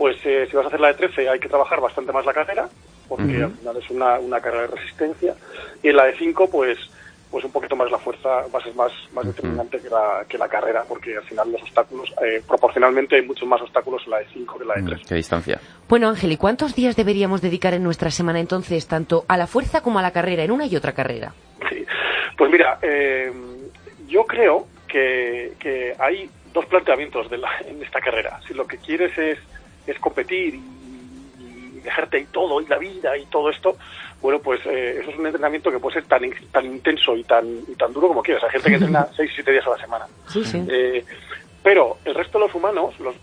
[0.00, 2.66] pues si vas a hacer la de 13 hay que trabajar bastante más la carrera,
[3.06, 5.34] porque al final es una, una carrera de resistencia.
[5.82, 6.78] Y en la de 5, pues
[7.30, 10.38] pues un poquito más la fuerza va a ser más, más determinante que la, que
[10.38, 14.18] la carrera, porque al final los obstáculos, eh, proporcionalmente hay muchos más obstáculos en la
[14.20, 15.06] de 5 que en la de 3.
[15.06, 15.60] ¿Qué distancia?
[15.86, 19.82] Bueno, Ángel, ¿y cuántos días deberíamos dedicar en nuestra semana entonces, tanto a la fuerza
[19.82, 21.34] como a la carrera, en una y otra carrera?
[21.68, 21.84] Sí,
[22.38, 23.30] pues mira, eh,
[24.08, 28.40] yo creo que, que hay dos planteamientos de la, en esta carrera.
[28.48, 29.38] Si lo que quieres es,
[29.86, 30.62] es competir y,
[31.38, 33.76] y dejarte ahí todo, y la vida y todo esto,
[34.22, 36.22] bueno, pues eh, eso es un entrenamiento que puede ser tan,
[36.52, 38.44] tan intenso y tan, y tan duro como quieras.
[38.44, 40.06] Hay gente que entrena 6 o 7 días a la semana.
[40.28, 40.62] Sí, sí.
[40.68, 41.04] Eh,
[41.62, 43.14] pero el resto de los humanos, los,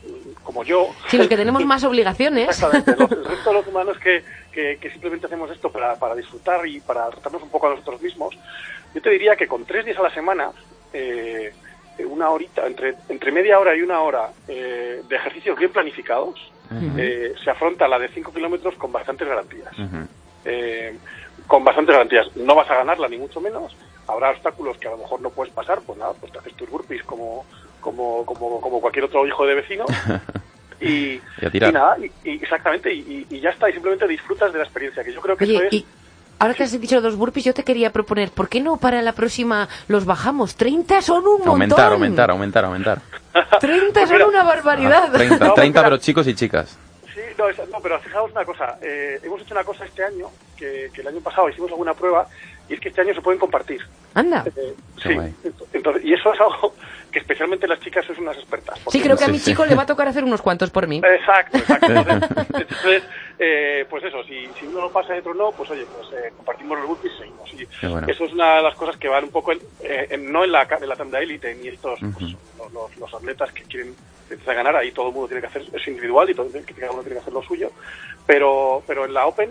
[0.44, 0.90] como yo...
[1.08, 2.50] Sí, los que tenemos más obligaciones.
[2.50, 2.92] Exactamente.
[3.14, 7.10] el resto de los humanos que, que, simplemente hacemos esto para, para, disfrutar y para
[7.10, 8.36] tratarnos un poco a nosotros mismos,
[8.96, 10.50] yo te diría que con tres días a la semana,
[10.94, 11.54] eh,
[12.06, 16.40] una horita, entre, entre media hora y una hora de ejercicios bien planificados,
[16.70, 19.74] se afronta la de 5 kilómetros con bastantes garantías
[20.48, 20.96] eh,
[21.46, 22.36] con bastantes garantías.
[22.36, 23.76] No vas a ganarla, ni mucho menos.
[24.08, 26.70] Habrá obstáculos que a lo mejor no puedes pasar, pues nada, pues te haces tus
[26.70, 27.46] burpees como,
[27.82, 29.86] como, como, como cualquier otro hijo de vecino.
[30.80, 35.12] Y, y, nada, y, exactamente, y, ya está, y simplemente disfrutas de la experiencia, que
[35.12, 35.84] yo creo que eso es...
[36.40, 39.14] Ahora que has dicho los burpees, yo te quería proponer, ¿por qué no para la
[39.14, 40.56] próxima los bajamos?
[40.56, 41.50] 30 son un montón.
[41.50, 43.02] Aumentar, aumentar, aumentar, aumentar.
[43.60, 45.12] 30 son una barbaridad.
[45.12, 46.78] 30, 30 pero chicos y chicas
[47.72, 48.78] no, pero fijaos una cosa.
[48.82, 52.28] Eh, hemos hecho una cosa este año, que, el año pasado hicimos alguna prueba,
[52.70, 53.82] y es que este año se pueden compartir.
[54.14, 54.44] Anda.
[54.56, 55.16] Eh, sí.
[55.74, 56.74] Entonces, y eso es algo
[57.12, 58.80] que especialmente las chicas son unas expertas.
[58.90, 60.98] Sí, creo que a mi chico le va a tocar hacer unos cuantos por mí.
[60.98, 61.88] Exacto, exacto.
[61.94, 63.04] Entonces,
[63.40, 66.80] eh, pues eso, si, si uno no pasa y otro no, pues oye, pues compartimos
[66.80, 67.54] los burpees y seguimos.
[67.54, 70.68] Y eso es una de las cosas que van un poco, en, no en la,
[70.70, 72.36] en la tanda élite, ni estos, pues,
[72.74, 73.96] los, los atletas que quieren
[74.46, 77.02] a ganar, ahí todo el mundo tiene que hacer, es individual y todo, cada uno
[77.02, 77.72] tiene que hacer lo suyo,
[78.26, 79.50] pero, pero en la Open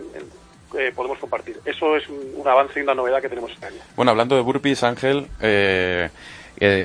[0.78, 1.58] eh, podemos compartir.
[1.64, 3.76] Eso es un, avance y una novedad que tenemos este año.
[3.96, 6.08] Bueno, hablando de burpees, Ángel, eh,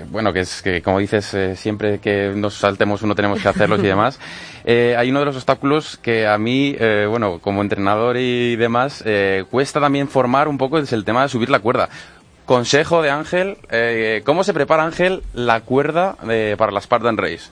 [0.10, 3.80] bueno, que es que como dices, eh, siempre que nos saltemos uno tenemos que hacerlos
[3.80, 4.20] y demás.
[4.66, 6.76] hay uno de los obstáculos que a mí,
[7.10, 9.04] bueno, como entrenador y demás,
[9.50, 11.90] cuesta también formar un poco, es el tema de subir la cuerda.
[12.46, 13.58] Consejo de Ángel,
[14.26, 16.18] ¿cómo se prepara Ángel la cuerda
[16.58, 17.50] para la Spartan Race?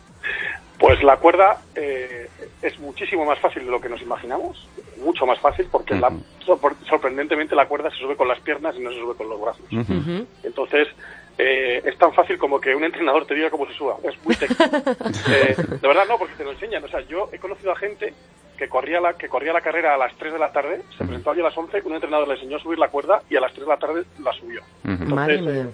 [0.80, 2.30] Pues la cuerda eh,
[2.62, 4.66] es muchísimo más fácil de lo que nos imaginamos,
[5.00, 6.12] mucho más fácil porque la,
[6.88, 9.66] sorprendentemente la cuerda se sube con las piernas y no se sube con los brazos.
[10.44, 10.88] Entonces,
[11.38, 13.98] eh, es tan fácil como que un entrenador te diga cómo se suba.
[14.04, 14.64] Es muy técnico.
[15.30, 16.84] Eh, de verdad no, porque te lo enseñan.
[16.84, 18.14] O sea, yo he conocido a gente
[18.58, 21.32] que corría la, que corría la carrera a las 3 de la tarde, se presentó
[21.32, 23.54] allí a las 11, un entrenador le enseñó a subir la cuerda y a las
[23.54, 24.62] 3 de la tarde la subió.
[24.84, 25.68] Entonces,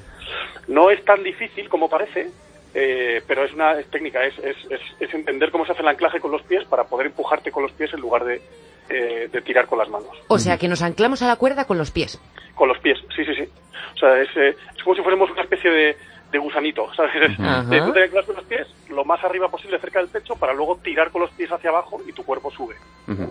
[0.68, 2.30] no es tan difícil como parece,
[2.78, 4.58] eh, pero es una técnica, es, es,
[5.00, 7.72] es, entender cómo se hace el anclaje con los pies para poder empujarte con los
[7.72, 8.42] pies en lugar de,
[8.90, 10.10] eh, de tirar con las manos.
[10.28, 12.20] O sea, que nos anclamos a la cuerda con los pies.
[12.54, 13.48] Con los pies, sí, sí, sí.
[13.94, 15.98] O sea, es, eh, es como si fuéramos una especie de,
[16.34, 17.14] de gusanito, ¿sabes?
[17.38, 20.76] Tú te anclas con los pies lo más arriba posible cerca del pecho para luego
[20.84, 22.76] tirar con los pies hacia abajo y tu cuerpo sube.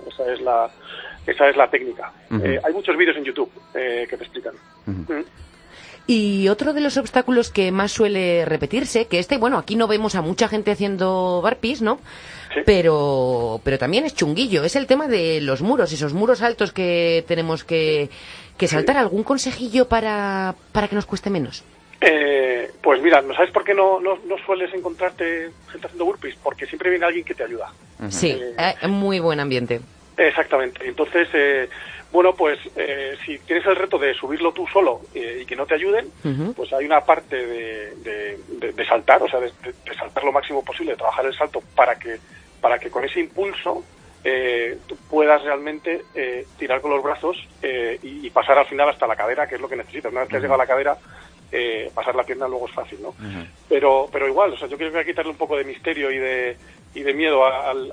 [0.09, 0.70] Esa es la,
[1.26, 2.11] esa es la técnica.
[2.30, 4.55] hay muchos vídeos en YouTube que te explican.
[6.07, 10.15] Y otro de los obstáculos que más suele repetirse, que este, bueno, aquí no vemos
[10.15, 11.99] a mucha gente haciendo barpees, ¿no?
[12.67, 17.25] Pero, pero también es chunguillo, es el tema de los muros, esos muros altos que
[17.27, 18.11] tenemos que,
[18.59, 18.99] que saltar.
[18.99, 21.65] ¿Algún consejillo para, para que nos cueste menos?
[22.01, 26.37] Eh, pues mira, ¿no sabes por qué no, no, sueles encontrarte gente haciendo burpees?
[26.37, 27.73] Porque siempre viene alguien que te ayuda.
[28.11, 29.81] Sí, eh, eh, muy buen ambiente.
[30.17, 30.87] Exactamente.
[30.87, 31.69] Entonces, eh,
[32.15, 35.67] bueno, pues eh, si tienes el reto de subirlo tú solo eh, y que no
[35.67, 36.07] te ayuden,
[36.55, 39.51] pues hay una parte de, de, saltar, o sea, de,
[39.99, 42.21] saltar lo máximo posible, de trabajar el salto para que,
[42.61, 43.83] para que con ese impulso
[44.23, 46.05] eh, tú puedas realmente
[46.57, 49.75] tirar con los brazos y, pasar al final hasta la cadera, que es lo que
[49.75, 50.12] necesitas.
[50.12, 50.97] Una vez que has llegado a la cadera,
[51.93, 53.12] pasar la pierna luego es fácil, ¿no?
[53.69, 56.12] Pero, pero igual, o sea, yo creo que hay que quitarle un poco de misterio
[56.12, 56.57] y de,
[56.95, 57.92] y de miedo al,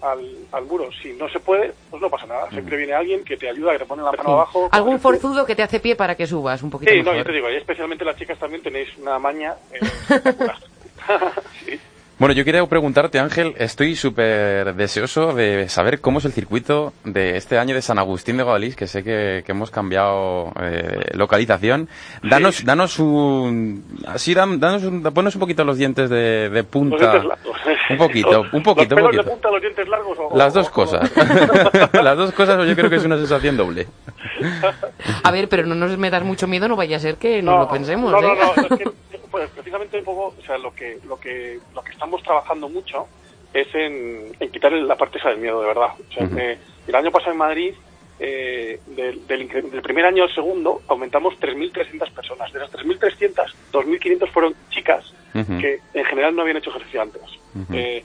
[0.52, 0.90] al, muro.
[1.02, 2.50] Si no se puede, pues no pasa nada.
[2.50, 4.70] Siempre viene alguien que te ayuda, que te pone la mano abajo.
[4.72, 6.92] Algún forzudo que te hace pie para que subas un poquito.
[6.92, 9.80] Sí, no, yo te digo, y especialmente las chicas también tenéis una maña eh,
[11.66, 11.80] sí.
[12.22, 17.36] Bueno, yo quería preguntarte, Ángel, estoy súper deseoso de saber cómo es el circuito de
[17.36, 21.90] este año de San Agustín de Guadalís, que sé que, hemos cambiado eh, localización.
[22.22, 27.24] Danos, danos un, así, danos un, ponos un poquito los dientes de, punta.
[27.90, 29.24] Un poquito, un poquito, ¿Los un poquito.
[29.24, 31.12] de punta, los dientes largos o, Las dos cosas.
[31.94, 33.88] Las dos cosas yo creo que es una sensación doble.
[35.24, 37.58] A ver, pero no nos me das mucho miedo, no vaya a ser que no,
[37.58, 38.12] lo pensemos.
[38.12, 38.68] No, no, no, ¿eh?
[38.70, 42.22] es que pues precisamente un poco, o sea, lo que, lo que, lo que estamos
[42.22, 43.08] trabajando mucho
[43.54, 45.90] es en, en quitar la parte esa del miedo, de verdad.
[46.10, 46.58] O sea, eh,
[46.88, 47.74] el año pasado en Madrid,
[48.20, 52.54] eh, del, del, primer año al segundo, aumentamos 3.300 personas.
[52.54, 57.22] De esas 3.300, 2.500 fueron chicas que en general no habían hecho ejercicio antes.
[57.74, 58.04] eh,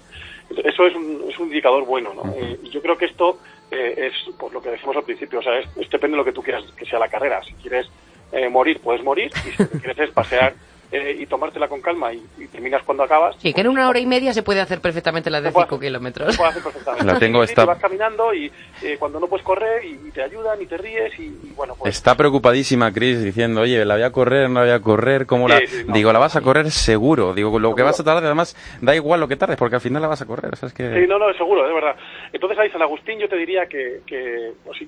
[0.65, 2.33] eso es un, es un indicador bueno, ¿no?
[2.35, 3.39] Eh, yo creo que esto
[3.71, 6.33] eh, es por lo que decimos al principio, o sea, es, depende de lo que
[6.33, 7.43] tú quieras que sea la carrera.
[7.43, 7.87] Si quieres
[8.33, 10.55] eh, morir, puedes morir, y si lo que quieres es pasear
[10.93, 13.37] eh, y tomártela con calma y, terminas cuando acabas.
[13.39, 16.33] Sí, que en una hora y media se puede hacer perfectamente la de 5 kilómetros.
[16.33, 17.05] Se puede hacer perfectamente.
[17.05, 17.65] La tengo esta...
[17.65, 18.51] vas caminando y
[18.83, 21.95] eh, cuando no puedes correr y, te ayudan y te ríes y, bueno, pues...
[21.95, 25.49] Está preocupadísima Chris diciendo, oye, la voy a correr, no la voy a correr, ¿cómo
[25.49, 25.61] la...?
[25.89, 27.35] Digo, la vas a correr seguro.
[27.35, 30.03] Digo, lo que vas a tardar, además, da igual lo que tardes, porque al final
[30.03, 30.55] la vas a correr.
[30.55, 31.01] O que...
[31.01, 31.97] Sí, no, no, seguro, es verdad.
[32.33, 34.79] Entonces ahí San Agustín yo te diría que, que pues,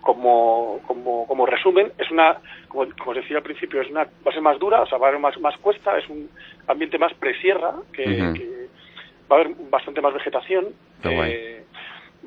[0.00, 2.38] como, como, como resumen, es una
[2.68, 5.06] como, os decía al principio, es una va a ser más dura, o sea, va
[5.06, 6.28] a haber más, más cuesta, es un
[6.66, 8.68] ambiente más presierra, que,
[9.30, 10.68] va a haber bastante más vegetación.
[11.04, 11.64] Eh,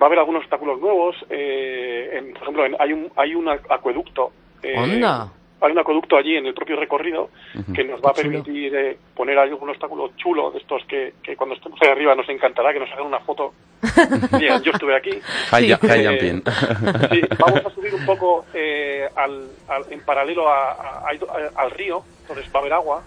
[0.01, 1.15] va a haber algunos obstáculos nuevos.
[1.29, 4.31] Eh, por ejemplo, hay un hay un acueducto.
[4.61, 5.29] Eh, ¿Onda?
[5.65, 7.29] Hay un acueducto allí en el propio recorrido
[7.73, 11.55] que nos va a permitir eh, poner algún obstáculo chulo de estos que, que, cuando
[11.55, 13.53] estemos ahí arriba nos encantará que nos hagan una foto.
[14.39, 15.11] Mira, yo estuve aquí.
[15.11, 19.47] Eh, sí, vamos a subir un poco eh, al,
[19.89, 21.07] en paralelo a,
[21.55, 23.03] al río, entonces va a haber agua.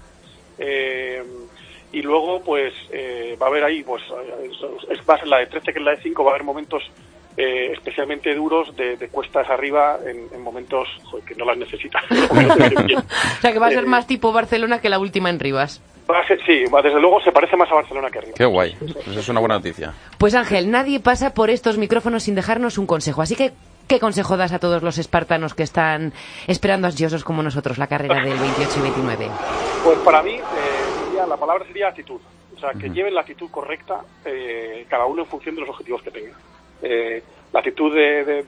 [1.93, 2.73] y luego, pues,
[3.41, 4.03] va a haber ahí, pues,
[4.91, 6.83] es, a ser la de 13 que es la de 5, va a haber momentos
[7.37, 10.89] eh, especialmente duros de, cuestas arriba en, momentos
[11.27, 12.03] que no las necesitas.
[12.11, 15.83] o sea, que va a ser eh, más tipo Barcelona que la última en Rivas.
[16.11, 18.37] Va a ser, sí, desde luego se parece más a Barcelona que Rivas.
[18.37, 18.77] Qué guay,
[19.07, 19.93] eso es una buena noticia.
[20.19, 23.53] Pues Ángel, nadie pasa por estos micrófonos sin dejarnos un consejo, así que
[23.87, 26.13] ¿Qué consejo das a todos los espartanos que están
[26.49, 29.29] esperando ansiosos como nosotros la carrera del 28 y 29?
[29.85, 32.19] Pues para mí, eh, la palabra sería actitud.
[32.57, 34.01] O sea, que lleven la actitud correcta,
[34.89, 36.33] cada uno en función de los objetivos que tenga
[36.83, 37.23] eh,
[37.53, 38.45] la actitud del,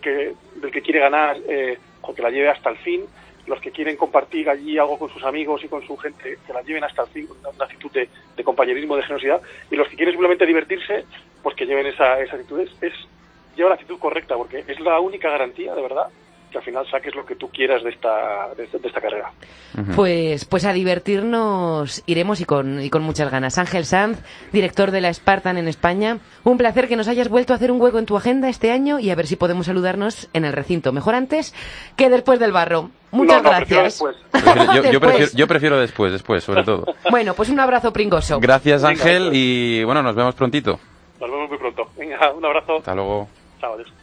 [0.00, 1.78] que, del que quiere ganar, eh,
[2.14, 3.04] que la lleve hasta el fin,
[3.46, 6.62] los que quieren compartir allí algo con sus amigos y con su gente, que la
[6.62, 10.46] lleven hasta el fin, una actitud de, compañerismo, de generosidad, y los que quieren simplemente
[10.46, 11.04] divertirse,
[11.42, 12.60] pues que lleven esa, esa actitud.
[12.60, 12.92] Es, es
[13.56, 16.06] lleva la actitud correcta, porque es la única garantía, de verdad,
[16.52, 19.32] que al final saques lo que tú quieras de esta, de, esta carrera.
[19.96, 23.58] Pues, pues a divertirnos iremos y con, y con muchas ganas.
[23.58, 24.22] Ángel Sanz,
[24.52, 27.80] director de la Spartan en España, un placer que nos hayas vuelto a hacer un
[27.80, 30.92] hueco en tu agenda este año y a ver si podemos saludarnos en el recinto.
[30.92, 31.54] Mejor antes
[31.96, 32.90] que después del barro.
[33.10, 34.02] Muchas gracias.
[35.34, 36.84] yo, prefiero, después, después, sobre todo.
[37.10, 38.38] Bueno, pues un abrazo pringoso.
[38.40, 39.36] Gracias Ángel pues.
[39.36, 40.78] y bueno, nos vemos prontito.
[41.20, 41.88] Nos vemos muy pronto.
[41.96, 42.76] Venga, un abrazo.
[42.76, 43.28] Hasta luego.
[43.60, 44.01] Chao, adiós.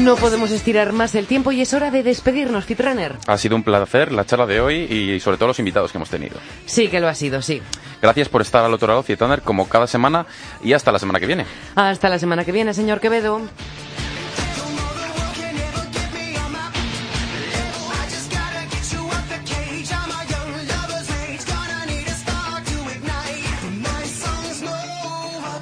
[0.00, 3.16] No podemos estirar más el tiempo y es hora de despedirnos, Fitrunner.
[3.26, 6.08] Ha sido un placer la charla de hoy y sobre todo los invitados que hemos
[6.08, 6.36] tenido.
[6.64, 7.60] Sí, que lo ha sido, sí.
[8.00, 10.24] Gracias por estar al otro lado, Fitrunner, como cada semana
[10.64, 11.44] y hasta la semana que viene.
[11.74, 13.42] Hasta la semana que viene, señor Quevedo.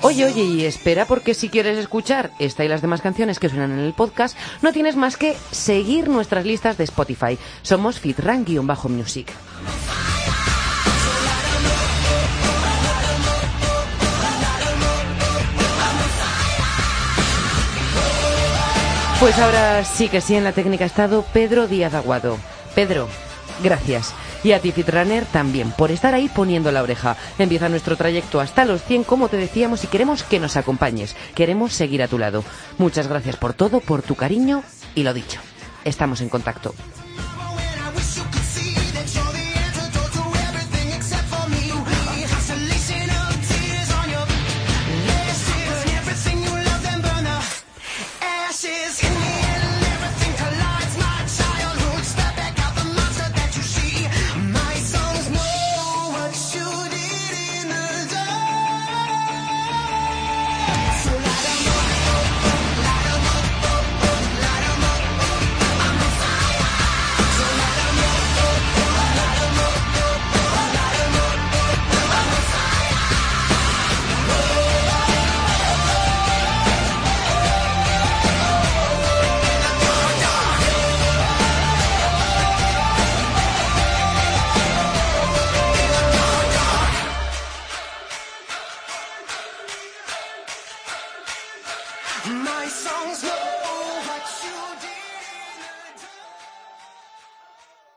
[0.09, 3.72] Oye, oye, y espera porque si quieres escuchar esta y las demás canciones que suenan
[3.72, 7.36] en el podcast, no tienes más que seguir nuestras listas de Spotify.
[7.61, 9.30] Somos fitran-music.
[19.20, 22.38] Pues ahora sí que sí, en la técnica ha estado Pedro Díaz Aguado.
[22.74, 23.09] Pedro,
[23.62, 24.14] gracias.
[24.45, 27.16] Y a ti, Fitrunner, también, por estar ahí poniendo la oreja.
[27.39, 31.16] Empieza nuestro trayecto hasta los 100, como te decíamos, y queremos que nos acompañes.
[31.34, 32.45] Queremos seguir a tu lado.
[32.78, 34.62] Muchas gracias por todo, por tu cariño
[34.95, 35.41] y lo dicho.
[35.84, 36.74] Estamos en contacto.